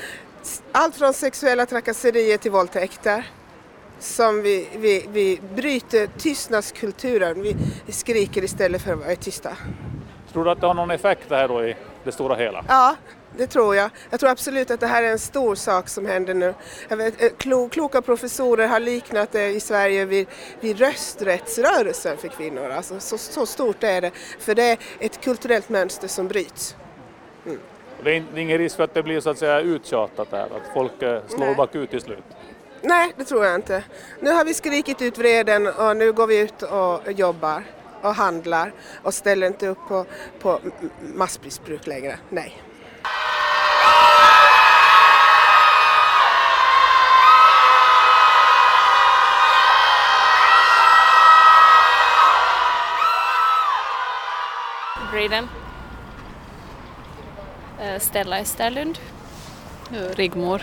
allt 0.73 0.97
från 0.97 1.13
sexuella 1.13 1.67
trakasserier 1.67 2.39
till 2.39 2.51
våldtäkter 2.51 3.25
som 3.99 4.43
vi, 4.43 4.69
vi, 4.77 5.07
vi 5.13 5.41
bryter 5.55 6.07
tystnadskulturen. 6.19 7.43
Vi 7.43 7.57
skriker 7.93 8.45
istället 8.45 8.83
för 8.83 8.93
att 8.93 8.99
vara 8.99 9.17
tysta. 9.17 9.57
Tror 10.33 10.45
du 10.45 10.51
att 10.51 10.61
det 10.61 10.67
har 10.67 10.75
någon 10.75 10.91
effekt 10.91 11.29
det 11.29 11.37
här 11.37 11.49
då 11.49 11.65
i 11.65 11.77
det 12.05 12.13
stora 12.13 12.37
hela? 12.37 12.65
Ja, 12.69 12.97
det 13.37 13.47
tror 13.47 13.77
jag. 13.77 13.91
Jag 14.11 14.21
tror 14.21 14.31
absolut 14.31 14.71
att 14.71 14.81
det 14.81 14.87
här 14.87 15.03
är 15.03 15.13
en 15.13 15.19
stor 15.19 15.55
sak 15.55 15.89
som 15.89 16.07
händer 16.07 16.35
nu. 16.35 16.55
Vet, 16.89 17.23
eh, 17.23 17.29
klo, 17.37 17.69
kloka 17.69 18.03
professorer 18.03 18.67
har 18.67 18.81
liknat 18.81 19.33
det 19.33 19.49
i 19.49 19.61
Sverige 19.61 20.05
vid, 20.05 20.27
vid 20.61 20.79
rösträttsrörelsen 20.79 22.17
för 22.17 22.29
kvinnor. 22.29 22.71
Alltså, 22.71 23.01
så, 23.01 23.19
så 23.19 23.47
stort 23.47 23.83
är 23.83 24.01
det. 24.01 24.11
För 24.39 24.55
det 24.55 24.63
är 24.63 24.79
ett 24.99 25.21
kulturellt 25.21 25.69
mönster 25.69 26.09
som 26.09 26.29
bryts. 26.29 26.77
Mm. 27.47 27.59
Det 28.05 28.11
är 28.11 28.39
ingen 28.39 28.59
risk 28.59 28.77
för 28.77 28.85
att 28.85 28.95
det 28.95 29.03
blir 29.03 29.21
så 29.21 29.31
att 29.31 29.39
säga 29.39 29.61
uttjatat 29.61 30.29
här, 30.33 30.45
att 30.45 30.73
folk 30.75 31.03
eh, 31.03 31.23
slår 31.29 31.47
Nej. 31.47 31.55
bakut 31.55 31.91
till 31.91 32.01
slut? 32.01 32.25
Nej, 32.83 33.13
det 33.17 33.25
tror 33.25 33.45
jag 33.45 33.55
inte. 33.55 33.85
Nu 34.21 34.31
har 34.31 34.45
vi 34.45 34.55
skrikit 34.55 35.03
ut 35.03 35.19
vreden 35.19 35.67
och 35.67 35.97
nu 35.97 36.13
går 36.13 36.27
vi 36.27 36.39
ut 36.39 36.63
och 36.63 37.13
jobbar 37.13 37.63
och 38.03 38.15
handlar 38.15 38.73
och 39.03 39.15
ställer 39.15 39.47
inte 39.47 39.69
upp 39.69 39.79
på, 39.89 40.07
på 40.41 40.61
massmissbruk 41.15 41.87
längre. 41.87 42.19
Nej. 42.29 42.63
Briden. 55.13 55.49
Eh, 57.81 57.99
Stella 57.99 58.39
Esterlund. 58.39 58.99
Rigmor. 60.15 60.63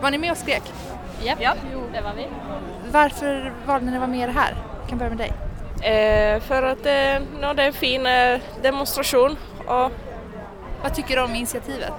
Var 0.00 0.10
ni 0.10 0.18
med 0.18 0.30
och 0.30 0.36
skrek? 0.36 0.62
Yep. 1.24 1.38
Ja, 1.40 1.54
det 1.92 2.00
var 2.00 2.12
vi. 2.14 2.26
Varför 2.90 3.52
valde 3.66 3.86
ni 3.86 3.92
att 3.92 4.00
vara 4.00 4.10
med 4.10 4.28
här? 4.28 4.56
Jag 4.80 4.88
kan 4.88 4.98
börja 4.98 5.14
med 5.14 5.18
dig. 5.18 5.32
Eh, 5.92 6.40
för 6.40 6.62
att 6.62 6.86
eh, 6.86 7.28
no, 7.40 7.54
det 7.54 7.62
är 7.62 7.66
en 7.66 7.72
fin 7.72 8.06
eh, 8.06 8.40
demonstration. 8.62 9.36
Och, 9.66 9.90
Vad 10.82 10.94
tycker 10.94 11.16
du 11.16 11.22
om 11.22 11.34
initiativet? 11.34 11.92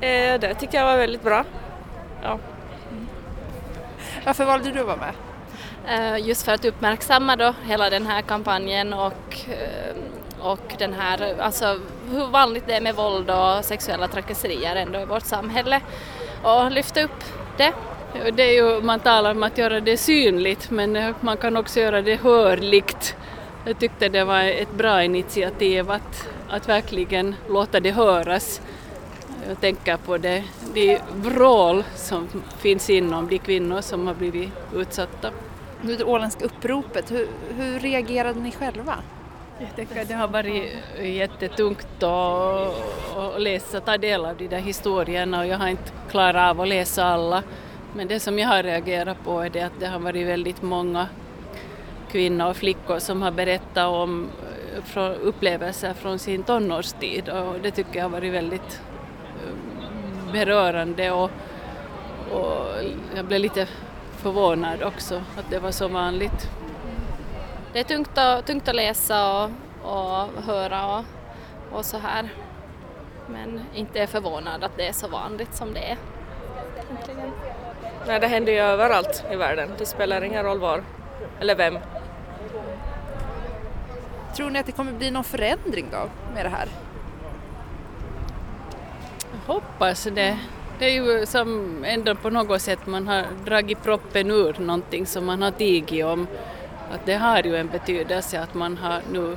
Eh, 0.00 0.40
det 0.40 0.54
tycker 0.54 0.78
jag 0.78 0.84
var 0.84 0.96
väldigt 0.96 1.22
bra. 1.22 1.44
Ja. 2.22 2.38
Mm. 2.90 3.08
Varför 4.24 4.44
valde 4.44 4.70
du 4.70 4.80
att 4.80 4.86
vara 4.86 4.96
med? 4.96 5.14
Eh, 5.88 6.26
just 6.26 6.42
för 6.44 6.52
att 6.52 6.64
uppmärksamma 6.64 7.36
då 7.36 7.54
hela 7.64 7.90
den 7.90 8.06
här 8.06 8.22
kampanjen 8.22 8.92
och, 8.92 9.36
eh, 9.48 9.94
och 10.44 10.74
den 10.78 10.92
här, 10.92 11.40
alltså 11.40 11.80
hur 12.10 12.26
vanligt 12.26 12.64
det 12.66 12.74
är 12.74 12.80
med 12.80 12.94
våld 12.94 13.30
och 13.30 13.64
sexuella 13.64 14.08
trakasserier 14.08 14.76
ändå 14.76 15.00
i 15.00 15.04
vårt 15.04 15.22
samhälle 15.22 15.80
och 16.42 16.70
lyfta 16.70 17.02
upp 17.02 17.24
det. 17.56 17.72
Det 18.32 18.42
är 18.42 18.52
ju, 18.52 18.82
man 18.82 19.00
talar 19.00 19.30
om 19.30 19.42
att 19.42 19.58
göra 19.58 19.80
det 19.80 19.96
synligt 19.96 20.70
men 20.70 21.14
man 21.20 21.36
kan 21.36 21.56
också 21.56 21.80
göra 21.80 22.02
det 22.02 22.16
hörligt. 22.16 23.16
Jag 23.64 23.78
tyckte 23.78 24.08
det 24.08 24.24
var 24.24 24.42
ett 24.42 24.72
bra 24.72 25.04
initiativ 25.04 25.90
att, 25.90 26.28
att 26.48 26.68
verkligen 26.68 27.34
låta 27.48 27.80
det 27.80 27.90
höras. 27.90 28.60
Jag 29.48 29.60
tänker 29.60 29.96
på 29.96 30.18
det, 30.18 30.44
de 30.74 30.98
vrål 31.14 31.84
som 31.94 32.28
finns 32.58 32.90
inom 32.90 33.28
de 33.28 33.38
kvinnor 33.38 33.80
som 33.80 34.06
har 34.06 34.14
blivit 34.14 34.50
utsatta. 34.74 35.30
Det 35.82 36.04
åländska 36.04 36.44
uppropet, 36.44 37.10
hur, 37.10 37.28
hur 37.56 37.78
reagerade 37.78 38.40
ni 38.40 38.52
själva? 38.52 38.94
Jag 39.58 39.76
tänker 39.76 40.04
det 40.04 40.14
har 40.14 40.28
varit 40.28 40.72
jättetungt 41.02 42.02
att, 42.02 43.42
läsa, 43.42 43.80
ta 43.80 43.98
del 43.98 44.24
av 44.24 44.36
de 44.36 44.48
där 44.48 44.58
historierna 44.58 45.40
och 45.40 45.46
jag 45.46 45.58
har 45.58 45.68
inte 45.68 45.92
klarat 46.10 46.50
av 46.50 46.60
att 46.60 46.68
läsa 46.68 47.04
alla. 47.04 47.42
Men 47.96 48.08
det 48.08 48.20
som 48.20 48.38
jag 48.38 48.48
har 48.48 48.62
reagerat 48.62 49.24
på 49.24 49.40
är 49.40 49.50
det 49.50 49.60
att 49.60 49.80
det 49.80 49.86
har 49.86 49.98
varit 49.98 50.26
väldigt 50.26 50.62
många 50.62 51.08
kvinnor 52.10 52.46
och 52.46 52.56
flickor 52.56 52.98
som 52.98 53.22
har 53.22 53.30
berättat 53.30 53.86
om 53.86 54.28
eh, 54.96 55.10
upplevelser 55.22 55.94
från 55.94 56.18
sin 56.18 56.42
tonårstid 56.42 57.28
och 57.28 57.54
det 57.62 57.70
tycker 57.70 57.96
jag 57.96 58.04
har 58.04 58.10
varit 58.10 58.32
väldigt 58.32 58.80
eh, 59.36 60.32
berörande 60.32 61.10
och, 61.10 61.30
och 62.32 62.66
jag 63.16 63.24
blev 63.24 63.40
lite 63.40 63.68
förvånad 64.16 64.82
också 64.82 65.14
att 65.14 65.50
det 65.50 65.58
var 65.58 65.70
så 65.70 65.88
vanligt. 65.88 66.50
Det 67.74 67.80
är 67.80 67.84
tungt 67.84 68.18
att, 68.18 68.46
tungt 68.46 68.68
att 68.68 68.74
läsa 68.74 69.32
och, 69.32 69.50
och 69.82 70.42
höra 70.42 70.98
och, 70.98 71.04
och 71.72 71.84
så 71.84 71.98
här. 71.98 72.28
Men 73.26 73.60
inte 73.74 74.00
är 74.00 74.06
förvånad 74.06 74.64
att 74.64 74.76
det 74.76 74.88
är 74.88 74.92
så 74.92 75.08
vanligt 75.08 75.54
som 75.54 75.74
det 75.74 75.80
är. 75.80 75.96
Äntligen. 76.90 77.30
Nej, 78.06 78.20
det 78.20 78.26
händer 78.26 78.52
ju 78.52 78.58
överallt 78.58 79.24
i 79.32 79.36
världen. 79.36 79.70
Det 79.78 79.86
spelar 79.86 80.24
ingen 80.24 80.44
roll 80.44 80.58
var 80.58 80.82
eller 81.40 81.54
vem. 81.54 81.78
Tror 84.36 84.50
ni 84.50 84.58
att 84.58 84.66
det 84.66 84.72
kommer 84.72 84.92
bli 84.92 85.10
någon 85.10 85.24
förändring 85.24 85.86
då 85.92 86.08
med 86.34 86.44
det 86.44 86.50
här? 86.50 86.68
Jag 89.32 89.54
hoppas 89.54 90.04
det. 90.04 90.38
Det 90.78 90.84
är 90.84 90.90
ju 90.90 91.26
som 91.26 91.84
ändå 91.84 92.14
på 92.14 92.30
något 92.30 92.62
sätt 92.62 92.86
man 92.86 93.08
har 93.08 93.24
dragit 93.44 93.82
proppen 93.82 94.30
ur 94.30 94.56
någonting 94.58 95.06
som 95.06 95.26
man 95.26 95.42
har 95.42 95.50
tigit 95.50 96.04
om. 96.04 96.26
Att 96.94 97.06
det 97.06 97.14
har 97.14 97.42
ju 97.42 97.56
en 97.56 97.68
betydelse 97.68 98.40
att 98.40 98.54
man 98.54 98.78
har 98.78 99.02
nu 99.12 99.36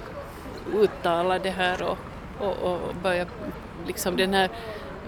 uttalat 0.73 1.43
det 1.43 1.49
här 1.49 1.81
och, 1.83 1.97
och, 2.39 2.55
och 2.57 2.95
börjat 3.03 3.27
liksom 3.87 4.17
den 4.17 4.33
här 4.33 4.49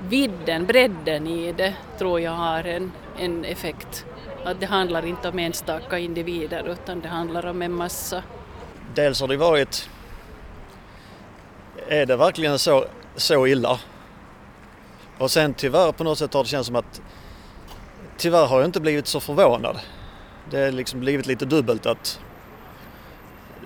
vidden, 0.07 0.65
bredden 0.65 1.27
i 1.27 1.51
det 1.51 1.75
tror 1.97 2.19
jag 2.19 2.31
har 2.31 2.63
en, 2.63 2.91
en 3.19 3.45
effekt. 3.45 4.05
Att 4.43 4.59
det 4.59 4.65
handlar 4.65 5.05
inte 5.05 5.29
om 5.29 5.39
enstaka 5.39 5.97
individer 5.97 6.69
utan 6.69 6.99
det 6.99 7.07
handlar 7.07 7.45
om 7.45 7.61
en 7.61 7.73
massa. 7.73 8.23
Dels 8.95 9.21
har 9.21 9.27
det 9.27 9.37
varit, 9.37 9.89
är 11.87 12.05
det 12.05 12.15
verkligen 12.15 12.59
så, 12.59 12.85
så 13.15 13.47
illa? 13.47 13.79
Och 15.17 15.31
sen 15.31 15.53
tyvärr 15.53 15.91
på 15.91 16.03
något 16.03 16.17
sätt 16.17 16.33
har 16.33 16.43
det 16.43 16.49
känts 16.49 16.67
som 16.67 16.75
att 16.75 17.01
tyvärr 18.17 18.45
har 18.45 18.57
jag 18.57 18.65
inte 18.67 18.81
blivit 18.81 19.07
så 19.07 19.19
förvånad. 19.19 19.79
Det 20.51 20.63
har 20.63 20.71
liksom 20.71 20.99
blivit 20.99 21.25
lite 21.25 21.45
dubbelt 21.45 21.85
att 21.85 22.19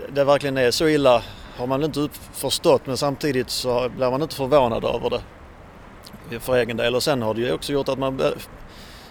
det 0.09 0.23
verkligen 0.23 0.57
är 0.57 0.71
så 0.71 0.87
illa 0.87 1.23
har 1.57 1.67
man 1.67 1.83
inte 1.83 2.09
förstått 2.31 2.81
men 2.85 2.97
samtidigt 2.97 3.49
så 3.49 3.89
blir 3.89 4.11
man 4.11 4.21
inte 4.21 4.35
förvånad 4.35 4.85
över 4.85 5.09
det 5.09 5.21
för 6.39 6.55
egen 6.55 6.77
del. 6.77 6.95
Och 6.95 7.03
sen 7.03 7.21
har 7.21 7.33
det 7.33 7.41
ju 7.41 7.53
också 7.53 7.73
gjort 7.73 7.89
att 7.89 7.99
man, 7.99 8.21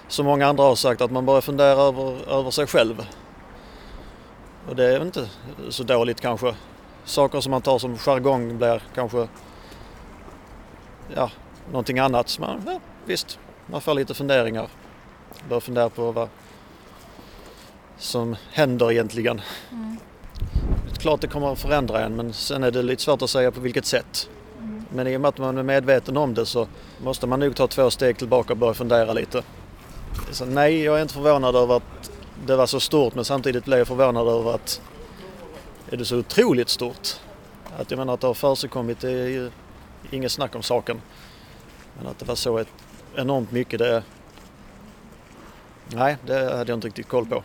som 0.09 0.27
många 0.27 0.47
andra 0.47 0.65
har 0.65 0.75
sagt, 0.75 1.01
att 1.01 1.11
man 1.11 1.27
börjar 1.27 1.41
fundera 1.41 1.81
över, 1.81 2.29
över 2.29 2.51
sig 2.51 2.67
själv. 2.67 3.07
Och 4.69 4.77
det 4.77 4.85
är 4.85 5.03
inte 5.03 5.29
så 5.69 5.83
dåligt 5.83 6.21
kanske. 6.21 6.55
Saker 7.05 7.41
som 7.41 7.51
man 7.51 7.63
tar 7.63 7.79
som 7.79 7.99
jargong 7.99 8.59
blir 8.59 8.83
kanske 8.95 9.29
ja, 11.15 11.31
någonting 11.71 11.99
annat. 11.99 12.39
Man, 12.39 12.63
ja, 12.67 12.81
visst, 13.05 13.39
man 13.67 13.81
får 13.81 13.95
lite 13.95 14.15
funderingar. 14.15 14.69
Börjar 15.49 15.61
fundera 15.61 15.89
på 15.89 16.13
vad 16.13 16.29
som 17.99 18.37
händer 18.53 18.93
egentligen. 18.93 19.41
Mm. 19.71 19.97
Klart 21.03 21.21
det 21.21 21.27
kommer 21.27 21.53
att 21.53 21.59
förändra 21.59 22.01
en 22.01 22.17
men 22.17 22.33
sen 22.33 22.65
är 22.65 22.71
det 22.71 22.83
lite 22.83 23.03
svårt 23.03 23.23
att 23.23 23.31
säga 23.31 23.51
på 23.51 23.61
vilket 23.61 23.87
sätt. 23.87 24.29
Men 24.89 25.07
i 25.07 25.17
och 25.17 25.21
med 25.21 25.29
att 25.29 25.39
man 25.39 25.59
är 25.59 25.63
medveten 25.63 26.17
om 26.17 26.35
det 26.35 26.47
så 26.47 26.69
måste 27.05 27.27
man 27.27 27.41
nog 27.41 27.57
ta 27.57 27.67
två 27.67 27.91
steg 27.91 28.19
tillbaka 28.19 28.53
och 28.53 28.57
börja 28.57 28.75
fundera 28.75 29.13
lite. 29.13 29.43
Så 30.31 30.45
nej, 30.45 30.83
jag 30.83 30.99
är 30.99 31.03
inte 31.03 31.15
förvånad 31.15 31.57
över 31.57 31.77
att 31.77 32.11
det 32.47 32.57
var 32.57 32.67
så 32.67 32.81
stort 32.81 33.15
men 33.15 33.25
samtidigt 33.25 33.65
blev 33.65 33.79
jag 33.79 33.89
förvånad 33.89 34.29
över 34.29 34.55
att 34.55 34.81
är 35.91 35.97
det 35.97 36.05
så 36.05 36.19
otroligt 36.19 36.69
stort. 36.69 37.09
Att 37.79 37.91
jag 37.91 37.99
menar 37.99 38.15
att 38.15 38.21
det 38.21 38.27
har 38.27 38.35
försigkommit, 38.35 39.01
det 39.01 39.11
är 39.11 39.29
ju 39.29 39.51
inget 40.11 40.33
snack 40.33 40.55
om 40.55 40.63
saken. 40.63 41.01
Men 41.99 42.07
att 42.07 42.19
det 42.19 42.25
var 42.25 42.35
så 42.35 42.59
ett 42.59 42.69
enormt 43.15 43.53
mycket, 43.53 43.79
det... 43.79 44.03
Nej, 45.89 46.17
det 46.27 46.57
hade 46.57 46.73
jag 46.73 46.77
inte 46.77 46.87
riktigt 46.87 47.09
koll 47.09 47.27
på. 47.27 47.43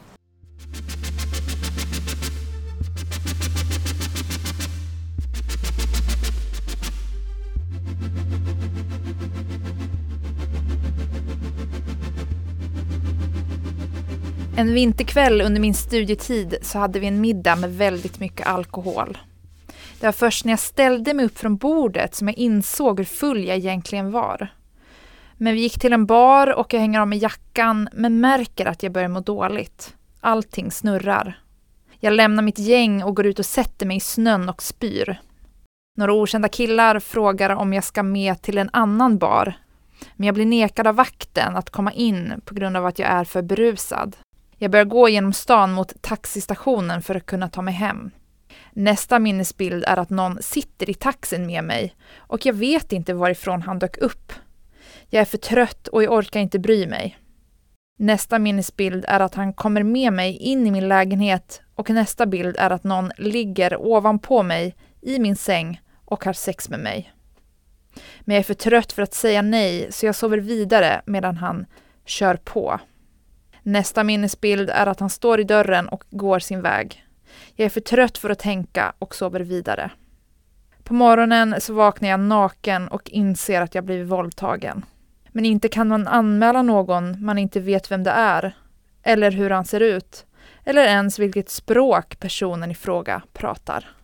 En 14.60 14.74
vinterkväll 14.74 15.42
under 15.42 15.62
min 15.62 15.74
studietid 15.74 16.56
så 16.62 16.80
hade 16.80 17.00
vi 17.00 17.08
en 17.08 17.22
middag 17.22 17.56
med 17.56 17.78
väldigt 17.78 18.20
mycket 18.20 18.48
alkohol. 18.48 19.18
Det 20.00 20.06
var 20.06 20.12
först 20.12 20.46
när 20.46 20.52
jag 20.52 20.60
ställde 20.60 21.14
mig 21.14 21.26
upp 21.26 21.38
från 21.38 21.58
bordet 21.58 22.16
som 22.16 22.28
jag 22.28 22.38
insåg 22.38 23.00
hur 23.00 23.06
full 23.06 23.46
jag 23.46 23.58
egentligen 23.58 24.12
var. 24.12 24.48
Men 25.38 25.54
vi 25.54 25.60
gick 25.60 25.80
till 25.80 25.94
en 25.94 26.06
bar 26.06 26.54
och 26.54 26.74
jag 26.74 26.80
hänger 26.80 27.00
av 27.00 27.08
mig 27.08 27.20
jackan 27.20 27.90
men 27.94 28.20
märker 28.20 28.66
att 28.66 28.84
jag 28.84 28.92
börjar 28.92 29.08
må 29.08 29.20
dåligt. 29.20 29.96
Allting 30.20 30.72
snurrar. 30.72 31.40
Jag 32.00 32.14
lämnar 32.14 32.44
mitt 32.44 32.60
gäng 32.60 33.04
och 33.04 33.16
går 33.16 33.26
ut 33.26 33.40
och 33.40 33.46
sätter 33.46 33.86
mig 33.86 33.98
i 33.98 34.00
snön 34.00 34.50
och 34.50 34.64
spyr. 34.64 35.22
Några 35.98 36.14
okända 36.14 36.50
killar 36.50 37.00
frågar 37.00 37.50
om 37.50 37.74
jag 37.74 37.84
ska 37.84 38.04
med 38.04 38.42
till 38.42 38.58
en 38.58 38.70
annan 38.74 39.18
bar. 39.18 39.54
Men 40.16 40.26
jag 40.26 40.36
blir 40.36 40.46
nekad 40.46 40.88
av 40.88 40.96
vakten 40.96 41.56
att 41.56 41.70
komma 41.70 41.92
in 41.92 42.42
på 42.46 42.54
grund 42.54 42.78
av 42.78 42.86
att 42.86 43.00
jag 43.00 43.10
är 43.10 43.24
för 43.24 43.42
berusad. 43.42 44.16
Jag 44.58 44.72
börjar 44.72 44.86
gå 44.86 45.10
genom 45.10 45.34
stan 45.34 45.72
mot 45.72 46.02
taxistationen 46.02 47.02
för 47.02 47.16
att 47.16 47.26
kunna 47.26 47.50
ta 47.50 47.62
mig 47.62 47.74
hem. 47.74 48.12
Nästa 48.72 49.20
minnesbild 49.20 49.84
är 49.88 49.98
att 49.98 50.10
någon 50.10 50.42
sitter 50.42 50.90
i 50.90 50.94
taxin 50.94 51.46
med 51.46 51.64
mig 51.64 51.96
och 52.18 52.46
jag 52.46 52.54
vet 52.54 52.94
inte 52.94 53.14
varifrån 53.14 53.62
han 53.62 53.80
dök 53.80 53.98
upp. 53.98 54.34
Jag 55.10 55.22
är 55.22 55.26
för 55.26 55.38
trött 55.38 55.88
och 55.88 56.04
jag 56.04 56.14
orkar 56.14 56.40
inte 56.40 56.60
bry 56.60 56.88
mig. 56.88 57.18
Nästa 58.00 58.40
minnesbild 58.40 59.06
är 59.08 59.20
att 59.20 59.36
han 59.36 59.54
kommer 59.54 59.84
med 59.84 60.14
mig 60.14 60.38
in 60.38 60.68
i 60.68 60.72
min 60.72 60.88
lägenhet 60.88 61.62
och 61.76 61.90
nästa 61.90 62.26
bild 62.26 62.56
är 62.60 62.70
att 62.70 62.84
någon 62.84 63.12
ligger 63.18 63.78
ovanpå 63.82 64.44
mig 64.44 64.76
i 65.02 65.20
min 65.20 65.36
säng 65.36 65.82
och 66.06 66.26
har 66.26 66.34
sex 66.34 66.70
med 66.70 66.80
mig. 66.80 67.14
Men 68.22 68.36
jag 68.36 68.40
är 68.40 68.44
för 68.44 68.54
trött 68.54 68.92
för 68.92 69.02
att 69.02 69.14
säga 69.14 69.42
nej 69.42 69.88
så 69.92 70.06
jag 70.06 70.16
sover 70.16 70.38
vidare 70.38 71.02
medan 71.06 71.38
han 71.38 71.66
kör 72.06 72.36
på. 72.36 72.80
Nästa 73.68 74.04
minnesbild 74.04 74.70
är 74.70 74.88
att 74.88 75.00
han 75.00 75.10
står 75.10 75.40
i 75.40 75.44
dörren 75.44 75.88
och 75.88 76.04
går 76.10 76.40
sin 76.40 76.62
väg. 76.62 77.06
Jag 77.56 77.66
är 77.66 77.70
för 77.70 77.82
trött 77.82 78.18
för 78.18 78.30
att 78.30 78.40
tänka 78.40 78.94
och 79.00 79.16
sover 79.16 79.40
vidare. 79.40 79.92
På 80.84 80.94
morgonen 80.94 81.56
så 81.60 81.74
vaknar 81.74 82.10
jag 82.10 82.20
naken 82.20 82.88
och 82.88 83.10
inser 83.10 83.62
att 83.62 83.76
jag 83.76 83.84
blivit 83.84 84.08
våldtagen. 84.08 84.86
Men 85.32 85.46
inte 85.46 85.68
kan 85.68 85.88
man 85.88 86.08
anmäla 86.08 86.62
någon 86.62 87.26
man 87.26 87.38
inte 87.38 87.60
vet 87.60 87.92
vem 87.92 88.04
det 88.04 88.12
är, 88.12 88.58
eller 89.04 89.32
hur 89.32 89.50
han 89.50 89.66
ser 89.66 89.80
ut, 89.80 90.26
eller 90.64 90.84
ens 90.84 91.20
vilket 91.20 91.50
språk 91.50 92.20
personen 92.20 92.72
i 92.72 92.76
fråga 92.76 93.22
pratar. 93.34 93.97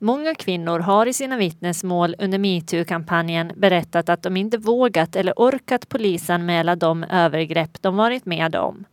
Många 0.00 0.34
kvinnor 0.34 0.78
har 0.78 1.06
i 1.06 1.12
sina 1.12 1.36
vittnesmål 1.36 2.14
under 2.18 2.38
metoo-kampanjen 2.38 3.52
berättat 3.56 4.08
att 4.08 4.22
de 4.22 4.36
inte 4.36 4.58
vågat 4.58 5.16
eller 5.16 5.32
orkat 5.36 5.88
polisanmäla 5.88 6.76
de 6.76 7.04
övergrepp 7.04 7.82
de 7.82 7.96
varit 7.96 8.26
med 8.26 8.56
om. 8.56 8.84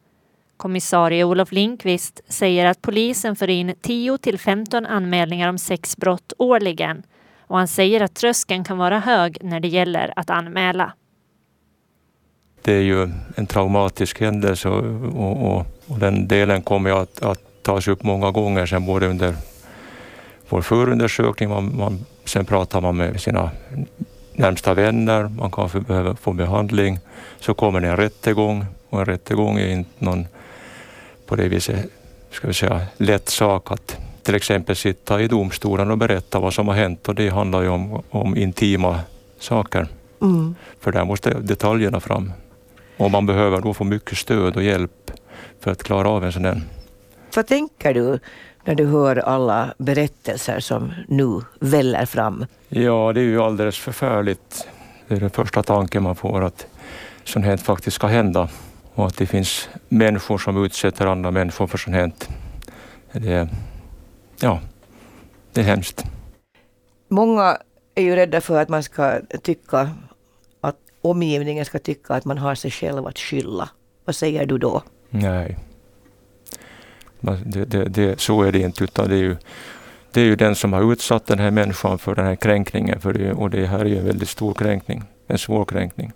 Kommissarie 0.57 1.23
Olof 1.23 1.51
Linkvist 1.51 2.21
säger 2.27 2.65
att 2.65 2.81
polisen 2.81 3.35
får 3.35 3.49
in 3.49 3.75
10 3.81 4.17
till 4.17 4.39
15 4.39 4.85
anmälningar 4.85 5.49
om 5.49 5.57
sexbrott 5.57 6.33
årligen 6.37 7.03
och 7.39 7.57
han 7.57 7.67
säger 7.67 8.01
att 8.01 8.15
tröskeln 8.15 8.63
kan 8.63 8.77
vara 8.77 8.99
hög 8.99 9.37
när 9.41 9.59
det 9.59 9.67
gäller 9.67 10.13
att 10.15 10.29
anmäla. 10.29 10.93
Det 12.61 12.73
är 12.73 12.81
ju 12.81 13.09
en 13.35 13.47
traumatisk 13.47 14.21
händelse 14.21 14.69
och, 14.69 14.83
och, 15.15 15.65
och, 15.87 15.99
den 15.99 16.27
delen 16.27 16.61
kommer 16.61 17.01
att, 17.01 17.23
att 17.23 17.63
tas 17.63 17.87
upp 17.87 18.03
många 18.03 18.31
gånger 18.31 18.65
sen 18.65 18.85
både 18.85 19.07
under 19.07 19.35
vår 20.49 20.61
förundersökning, 20.61 21.49
man, 21.49 21.77
man, 21.77 22.05
sen 22.25 22.45
pratar 22.45 22.81
man 22.81 22.97
med 22.97 23.21
sina 23.21 23.51
närmsta 24.33 24.73
vänner, 24.73 25.29
man 25.37 25.51
kan 25.51 25.69
behöva 25.87 26.15
få 26.15 26.33
behandling, 26.33 26.99
så 27.39 27.53
kommer 27.53 27.79
det 27.79 27.87
en 27.87 27.97
rättegång 27.97 28.65
och 28.89 28.99
en 28.99 29.05
rättegång 29.05 29.59
är 29.59 29.67
inte 29.67 30.05
någon 30.05 30.27
på 31.25 31.35
det 31.35 31.47
viset 31.47 31.85
ska 32.31 32.47
vi 32.47 32.53
säga, 32.53 32.81
lätt 32.97 33.29
sak 33.29 33.71
att 33.71 33.97
till 34.23 34.35
exempel 34.35 34.75
sitta 34.75 35.21
i 35.21 35.27
domstolen 35.27 35.91
och 35.91 35.97
berätta 35.97 36.39
vad 36.39 36.53
som 36.53 36.67
har 36.67 36.75
hänt 36.75 37.07
och 37.07 37.15
det 37.15 37.29
handlar 37.29 37.61
ju 37.61 37.69
om, 37.69 38.03
om 38.09 38.37
intima 38.37 38.99
saker. 39.39 39.87
Mm. 40.21 40.55
För 40.79 40.91
där 40.91 41.05
måste 41.05 41.33
detaljerna 41.33 41.99
fram. 41.99 42.31
Och 42.97 43.11
man 43.11 43.25
behöver 43.25 43.61
då 43.61 43.73
få 43.73 43.83
mycket 43.83 44.17
stöd 44.17 44.55
och 44.55 44.63
hjälp 44.63 45.11
för 45.59 45.71
att 45.71 45.83
klara 45.83 46.09
av 46.09 46.25
en 46.25 46.31
sån 46.31 46.43
där. 46.43 46.61
Vad 47.35 47.47
tänker 47.47 47.93
du 47.93 48.19
när 48.65 48.75
du 48.75 48.85
hör 48.85 49.15
alla 49.15 49.73
berättelser 49.77 50.59
som 50.59 50.93
nu 51.07 51.41
väller 51.59 52.05
fram? 52.05 52.45
Ja, 52.69 53.13
det 53.13 53.19
är 53.19 53.25
ju 53.25 53.41
alldeles 53.41 53.77
förfärligt. 53.77 54.67
Det 55.07 55.15
är 55.15 55.19
den 55.19 55.29
första 55.29 55.63
tanken 55.63 56.03
man 56.03 56.15
får 56.15 56.43
att 56.43 56.67
sånt 57.23 57.45
här 57.45 57.57
faktiskt 57.57 57.95
ska 57.95 58.07
hända 58.07 58.49
och 58.93 59.05
att 59.05 59.17
det 59.17 59.25
finns 59.25 59.69
människor 59.89 60.37
som 60.37 60.65
utsätter 60.65 61.05
andra 61.05 61.31
människor 61.31 61.67
för 61.67 61.77
sånt 61.77 61.95
här. 61.95 62.11
Det, 63.11 63.49
ja, 64.39 64.59
det 65.53 65.61
är 65.61 65.65
hemskt. 65.65 66.03
Många 67.07 67.57
är 67.95 68.03
ju 68.03 68.15
rädda 68.15 68.41
för 68.41 68.61
att 68.61 68.69
man 68.69 68.83
ska 68.83 69.19
tycka 69.41 69.89
att 70.61 70.77
omgivningen 71.01 71.65
ska 71.65 71.79
tycka 71.79 72.13
att 72.13 72.25
man 72.25 72.37
har 72.37 72.55
sig 72.55 72.71
själv 72.71 73.07
att 73.07 73.19
skylla. 73.19 73.69
Vad 74.05 74.15
säger 74.15 74.45
du 74.45 74.57
då? 74.57 74.83
Nej. 75.09 75.57
Det, 77.25 77.65
det, 77.65 77.85
det, 77.85 78.19
så 78.19 78.43
är 78.43 78.51
det 78.51 78.59
inte, 78.59 78.83
utan 78.83 79.09
det 79.09 79.15
är, 79.15 79.19
ju, 79.19 79.35
det 80.11 80.21
är 80.21 80.25
ju 80.25 80.35
den 80.35 80.55
som 80.55 80.73
har 80.73 80.91
utsatt 80.93 81.25
den 81.25 81.39
här 81.39 81.51
människan 81.51 81.99
för 81.99 82.15
den 82.15 82.25
här 82.25 82.35
kränkningen. 82.35 83.01
För 83.01 83.13
det, 83.13 83.33
och 83.33 83.49
det 83.49 83.65
här 83.65 83.79
är 83.79 83.85
ju 83.85 83.97
en 83.97 84.05
väldigt 84.05 84.29
stor 84.29 84.53
kränkning, 84.53 85.03
en 85.27 85.37
svår 85.37 85.65
kränkning. 85.65 86.11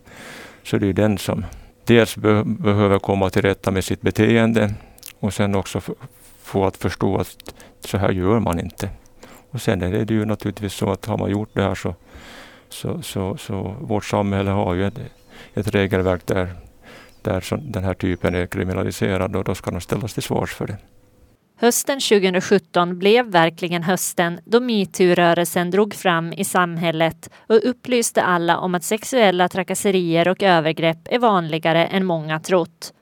Så 0.63 0.77
det 0.77 0.87
är 0.87 0.93
den 0.93 1.17
som 1.17 1.45
dels 1.85 2.15
be, 2.15 2.43
behöver 2.45 2.99
komma 2.99 3.29
till 3.29 3.41
rätta 3.41 3.71
med 3.71 3.83
sitt 3.83 4.01
beteende 4.01 4.73
och 5.19 5.33
sen 5.33 5.55
också 5.55 5.81
få 6.43 6.65
att 6.65 6.77
förstå 6.77 7.17
att 7.17 7.53
så 7.79 7.97
här 7.97 8.11
gör 8.11 8.39
man 8.39 8.59
inte. 8.59 8.89
Och 9.51 9.61
sen 9.61 9.81
är 9.81 10.05
det 10.05 10.13
ju 10.13 10.25
naturligtvis 10.25 10.73
så 10.73 10.91
att 10.91 11.05
har 11.05 11.17
man 11.17 11.31
gjort 11.31 11.49
det 11.53 11.63
här 11.63 11.75
så, 11.75 11.95
så, 12.69 13.01
så, 13.01 13.37
så 13.37 13.75
vårt 13.81 14.05
samhälle 14.05 14.49
har 14.49 14.73
ju 14.73 14.87
ett, 14.87 14.99
ett 15.53 15.67
regelverk 15.67 16.25
där, 16.25 16.55
där 17.21 17.43
den 17.61 17.83
här 17.83 17.93
typen 17.93 18.35
är 18.35 18.45
kriminaliserad 18.45 19.35
och 19.35 19.43
då 19.43 19.55
ska 19.55 19.71
de 19.71 19.81
ställas 19.81 20.13
till 20.13 20.23
svars 20.23 20.53
för 20.53 20.67
det. 20.67 20.77
Hösten 21.61 21.99
2017 21.99 22.99
blev 22.99 23.25
verkligen 23.25 23.83
hösten 23.83 24.39
då 24.45 24.59
metoo-rörelsen 24.59 25.71
drog 25.71 25.93
fram 25.93 26.33
i 26.33 26.43
samhället 26.43 27.29
och 27.47 27.69
upplyste 27.69 28.21
alla 28.23 28.57
om 28.57 28.75
att 28.75 28.83
sexuella 28.83 29.47
trakasserier 29.47 30.27
och 30.27 30.43
övergrepp 30.43 30.97
är 31.05 31.19
vanligare 31.19 31.85
än 31.85 32.05
många 32.05 32.39
trott. 32.39 32.93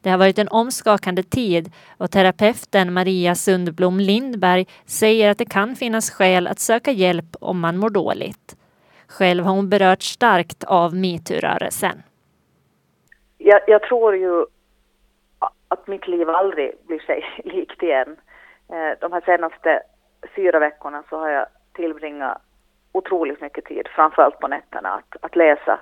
Det 0.00 0.10
har 0.10 0.18
varit 0.18 0.38
en 0.38 0.48
omskakande 0.48 1.22
tid 1.22 1.72
och 1.98 2.10
terapeuten 2.10 2.92
Maria 2.92 3.34
Sundblom 3.34 4.00
Lindberg 4.00 4.66
säger 4.86 5.30
att 5.30 5.38
det 5.38 5.50
kan 5.50 5.76
finnas 5.76 6.10
skäl 6.10 6.46
att 6.46 6.60
söka 6.60 6.90
hjälp 6.90 7.36
om 7.40 7.60
man 7.60 7.76
mår 7.76 7.90
dåligt. 7.90 8.56
Själv 9.08 9.44
har 9.44 9.54
hon 9.54 9.68
berörts 9.68 10.06
starkt 10.06 10.64
av 10.64 10.94
metoo-rörelsen. 10.94 12.02
Jag, 13.38 13.60
jag 13.66 13.82
tror 13.82 14.16
ju 14.16 14.46
att 15.74 15.86
mitt 15.86 16.08
liv 16.08 16.30
aldrig 16.30 16.72
blir 16.86 16.98
sig 16.98 17.24
likt 17.44 17.82
igen. 17.82 18.16
Eh, 18.72 18.98
de 19.00 19.12
här 19.12 19.20
senaste 19.20 19.82
fyra 20.36 20.58
veckorna 20.58 21.02
så 21.10 21.18
har 21.18 21.28
jag 21.28 21.46
tillbringat 21.72 22.38
otroligt 22.92 23.40
mycket 23.40 23.64
tid, 23.64 23.88
framförallt 23.88 24.40
på 24.40 24.48
nätterna, 24.48 24.88
att, 24.88 25.24
att 25.24 25.36
läsa 25.36 25.80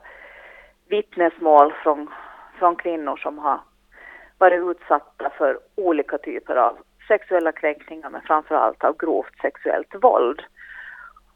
vittnesmål 0.88 1.72
från, 1.82 2.10
från 2.58 2.76
kvinnor 2.76 3.16
som 3.16 3.38
har 3.38 3.60
varit 4.38 4.62
utsatta 4.70 5.30
för 5.38 5.58
olika 5.74 6.18
typer 6.18 6.56
av 6.56 6.78
sexuella 7.08 7.52
kränkningar 7.52 8.10
men 8.10 8.20
framförallt 8.20 8.84
av 8.84 8.96
grovt 8.96 9.40
sexuellt 9.42 9.94
våld. 10.02 10.42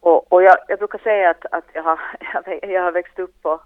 Och, 0.00 0.32
och 0.32 0.42
jag, 0.42 0.56
jag 0.68 0.78
brukar 0.78 0.98
säga 0.98 1.30
att, 1.30 1.46
att 1.50 1.64
jag, 1.72 1.82
har, 1.82 2.00
jag 2.62 2.82
har 2.82 2.92
växt 2.92 3.18
upp 3.18 3.42
på 3.42 3.60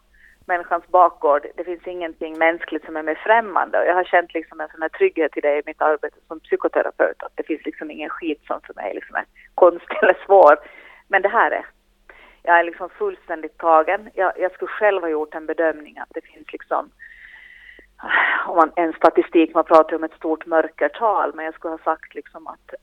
människans 0.52 0.86
bakgård. 0.86 1.46
Det 1.56 1.64
finns 1.64 1.86
ingenting 1.86 2.38
mänskligt 2.38 2.84
som 2.84 2.96
är 2.96 3.02
mig 3.02 3.16
främmande 3.16 3.78
och 3.78 3.86
jag 3.86 3.94
har 3.94 4.04
känt 4.04 4.34
liksom 4.34 4.60
en 4.60 4.68
sån 4.68 4.82
här 4.82 4.88
trygghet 4.88 5.36
i 5.36 5.40
det 5.40 5.58
i 5.58 5.62
mitt 5.66 5.82
arbete 5.82 6.16
som 6.28 6.40
psykoterapeut 6.40 7.22
att 7.22 7.36
det 7.36 7.46
finns 7.46 7.64
liksom 7.64 7.90
ingen 7.90 8.10
skit 8.10 8.42
som 8.46 8.60
för 8.60 8.74
mig 8.74 8.94
liksom 8.94 9.16
är 9.16 9.24
konstig 9.54 9.98
eller 10.02 10.18
svår. 10.26 10.54
Men 11.08 11.22
det 11.22 11.28
här 11.28 11.50
är, 11.50 11.66
jag 12.42 12.58
är 12.58 12.64
liksom 12.64 12.88
fullständigt 12.90 13.58
tagen. 13.58 14.10
Jag, 14.14 14.32
jag 14.38 14.52
skulle 14.52 14.76
själv 14.78 15.02
ha 15.02 15.08
gjort 15.08 15.34
en 15.34 15.46
bedömning 15.46 15.98
att 15.98 16.14
det 16.14 16.24
finns 16.30 16.52
liksom 16.52 16.90
om 18.46 18.56
man, 18.56 18.72
en 18.76 18.92
statistik, 18.92 19.54
man 19.54 19.64
pratar 19.64 19.96
om 19.96 20.04
ett 20.04 20.14
stort 20.14 20.46
mörkertal, 20.46 21.32
men 21.34 21.44
jag 21.44 21.54
skulle 21.54 21.74
ha 21.74 21.84
sagt 21.84 22.14
liksom 22.14 22.46
att 22.46 22.74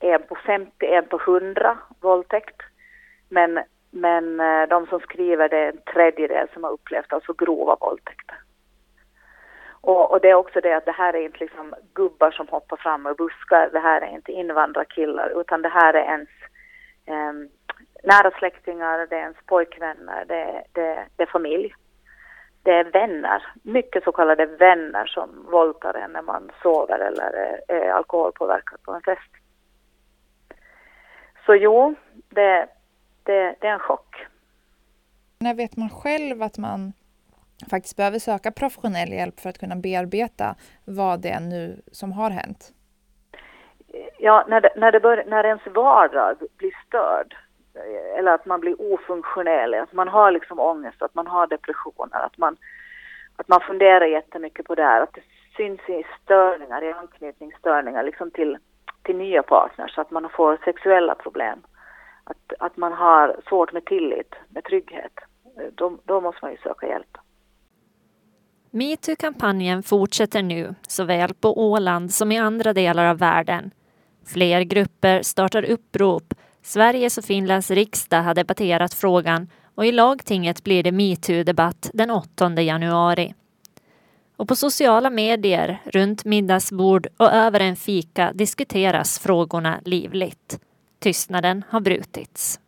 en 0.00 0.22
på 0.22 0.34
50, 0.46 0.86
en 0.86 1.06
på 1.08 1.20
100 1.26 1.78
våldtäkt. 2.00 2.62
Men 3.28 3.60
men 3.94 4.40
eh, 4.40 4.68
de 4.68 4.86
som 4.86 5.00
skriver 5.00 5.48
det 5.48 5.58
är 5.58 5.72
en 5.72 5.82
tredjedel 5.92 6.48
som 6.52 6.64
har 6.64 6.70
upplevt 6.70 7.12
alltså 7.12 7.32
grova 7.32 7.76
våldtäkter. 7.80 8.36
Och, 9.80 10.10
och, 10.12 10.20
det 10.20 10.30
är 10.30 10.34
också 10.34 10.60
det 10.60 10.76
att 10.76 10.84
det 10.84 10.92
här 10.92 11.16
är 11.16 11.20
inte 11.20 11.38
liksom 11.38 11.74
gubbar 11.94 12.30
som 12.30 12.48
hoppar 12.48 12.76
fram 12.76 13.06
ur 13.06 13.14
buskar, 13.14 13.70
det 13.72 13.78
här 13.78 14.00
är 14.00 14.06
inte 14.06 14.32
invandrarkillar, 14.32 15.40
utan 15.40 15.62
det 15.62 15.68
här 15.68 15.94
är 15.94 16.04
ens 16.04 16.28
eh, 17.06 17.32
nära 18.02 18.30
släktingar, 18.30 19.06
det 19.06 19.16
är 19.16 19.20
ens 19.20 19.46
pojkvänner, 19.46 20.24
det, 20.24 20.64
det, 20.72 21.06
det 21.16 21.22
är 21.22 21.26
familj. 21.26 21.74
Det 22.62 22.72
är 22.72 22.84
vänner, 22.84 23.42
mycket 23.62 24.04
så 24.04 24.12
kallade 24.12 24.46
vänner 24.46 25.06
som 25.06 25.46
våldtar 25.50 25.94
en 25.94 26.10
när 26.10 26.22
man 26.22 26.50
sover 26.62 26.98
eller 26.98 27.60
är 27.68 27.90
alkoholpåverkad 27.90 28.82
på 28.82 28.92
en 28.92 29.02
fest. 29.02 29.30
Så 31.46 31.54
jo, 31.54 31.94
det, 32.28 32.68
det, 33.24 33.56
det 33.60 33.66
är 33.66 33.72
en 33.72 33.78
chock. 33.78 34.26
När 35.38 35.54
vet 35.54 35.76
man 35.76 35.90
själv 35.90 36.42
att 36.42 36.58
man 36.58 36.92
faktiskt 37.70 37.96
behöver 37.96 38.18
söka 38.18 38.50
professionell 38.50 39.12
hjälp 39.12 39.40
för 39.40 39.50
att 39.50 39.58
kunna 39.58 39.76
bearbeta 39.76 40.54
vad 40.84 41.20
det 41.20 41.28
är 41.28 41.40
nu 41.40 41.82
som 41.92 42.12
har 42.12 42.30
hänt? 42.30 42.72
Ja, 44.18 44.44
när, 44.48 44.60
det, 44.60 44.72
när, 44.76 44.92
det 44.92 45.00
bör, 45.00 45.24
när 45.26 45.44
ens 45.44 45.66
vardag 45.66 46.36
blir 46.56 46.76
störd 46.86 47.36
eller 48.18 48.32
att 48.32 48.46
man 48.46 48.60
blir 48.60 48.92
ofunktionell, 48.94 49.74
att 49.74 49.92
man 49.92 50.08
har 50.08 50.30
liksom 50.30 50.60
ångest, 50.60 51.02
att 51.02 51.14
man 51.14 51.26
har 51.26 51.46
depressioner, 51.46 52.26
att 52.26 52.38
man, 52.38 52.56
att 53.36 53.48
man 53.48 53.60
funderar 53.60 54.06
jättemycket 54.06 54.66
på 54.66 54.74
det 54.74 54.82
här, 54.82 55.00
att 55.00 55.12
det 55.12 55.22
syns 55.56 55.80
i 55.88 56.04
störningar, 56.22 56.84
i 56.84 56.92
anknytningsstörningar 56.92 58.02
liksom 58.02 58.30
till, 58.30 58.58
till 59.02 59.16
nya 59.16 59.42
partners, 59.42 59.98
att 59.98 60.10
man 60.10 60.28
får 60.28 60.58
sexuella 60.64 61.14
problem, 61.14 61.62
att, 62.24 62.52
att 62.58 62.76
man 62.76 62.92
har 62.92 63.40
svårt 63.48 63.72
med 63.72 63.84
tillit, 63.84 64.34
med 64.48 64.64
trygghet. 64.64 65.12
Då, 65.74 65.98
då 66.04 66.20
måste 66.20 66.38
man 66.42 66.50
ju 66.50 66.58
söka 66.58 66.86
hjälp. 66.86 67.18
Metoo-kampanjen 68.70 69.82
fortsätter 69.82 70.42
nu, 70.42 70.74
såväl 70.88 71.34
på 71.34 71.58
Åland 71.70 72.14
som 72.14 72.32
i 72.32 72.38
andra 72.38 72.72
delar 72.72 73.06
av 73.06 73.18
världen. 73.18 73.70
Fler 74.26 74.60
grupper 74.60 75.22
startar 75.22 75.62
upprop. 75.64 76.34
Sveriges 76.62 77.18
och 77.18 77.24
Finlands 77.24 77.70
riksdag 77.70 78.22
har 78.22 78.34
debatterat 78.34 78.94
frågan 78.94 79.48
och 79.74 79.86
i 79.86 79.92
lagtinget 79.92 80.64
blir 80.64 80.82
det 80.82 80.92
metoo-debatt 80.92 81.90
den 81.92 82.10
8 82.10 82.62
januari. 82.62 83.34
Och 84.36 84.48
på 84.48 84.56
sociala 84.56 85.10
medier, 85.10 85.82
runt 85.84 86.24
middagsbord 86.24 87.06
och 87.16 87.32
över 87.32 87.60
en 87.60 87.76
fika 87.76 88.32
diskuteras 88.32 89.18
frågorna 89.18 89.80
livligt. 89.84 90.58
Tystnaden 91.04 91.64
har 91.68 91.80
brutits. 91.80 92.60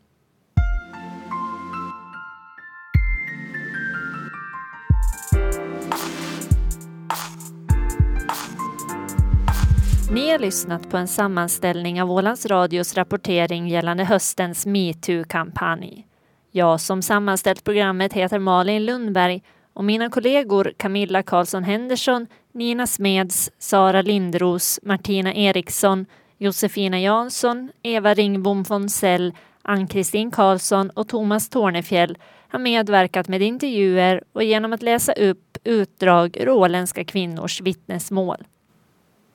Ni 10.11 10.31
har 10.31 10.39
lyssnat 10.39 10.91
på 10.91 10.97
en 10.97 11.09
sammanställning 11.09 12.03
av 12.03 12.13
Ålands 12.13 12.47
Radios 12.47 12.95
rapportering 12.95 13.69
gällande 13.69 14.05
höstens 14.05 14.67
metoo-kampanj. 14.67 16.07
Jag 16.51 16.81
som 16.81 17.03
sammanställt 17.03 17.65
programmet 17.65 18.13
heter 18.13 18.39
Malin 18.39 18.85
Lundberg 18.85 19.43
och 19.73 19.85
mina 19.85 20.11
kollegor 20.11 20.73
Camilla 20.77 21.23
Karlsson 21.23 21.65
Henderson, 21.65 22.27
Nina 22.53 22.87
Smeds, 22.87 23.51
Sara 23.59 24.03
Lindros, 24.03 24.81
Martina 24.83 25.35
Eriksson, 25.35 26.07
Josefina 26.39 27.01
Jansson, 27.01 27.73
Eva 27.83 28.15
Ringbom 28.15 28.63
von 28.63 28.89
Sell, 28.89 29.33
Ann-Kristin 29.63 30.31
Karlsson 30.31 30.91
och 30.91 31.09
Thomas 31.09 31.49
Tornefjell 31.49 32.19
har 32.49 32.59
medverkat 32.59 33.29
med 33.29 33.43
intervjuer 33.43 34.23
och 34.33 34.45
genom 34.45 34.73
att 34.73 34.83
läsa 34.83 35.13
upp 35.13 35.59
utdrag 35.65 36.37
ur 36.37 36.49
åländska 36.49 37.05
kvinnors 37.05 37.61
vittnesmål. 37.61 38.47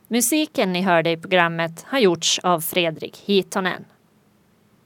Musiken 0.07 0.73
ni 0.73 0.81
hörde 0.81 1.11
i 1.11 1.17
programmet 1.17 1.85
har 1.87 1.99
gjorts 1.99 2.39
av 2.39 2.59
Fredrik 2.59 3.17
Hitonen. 3.25 3.85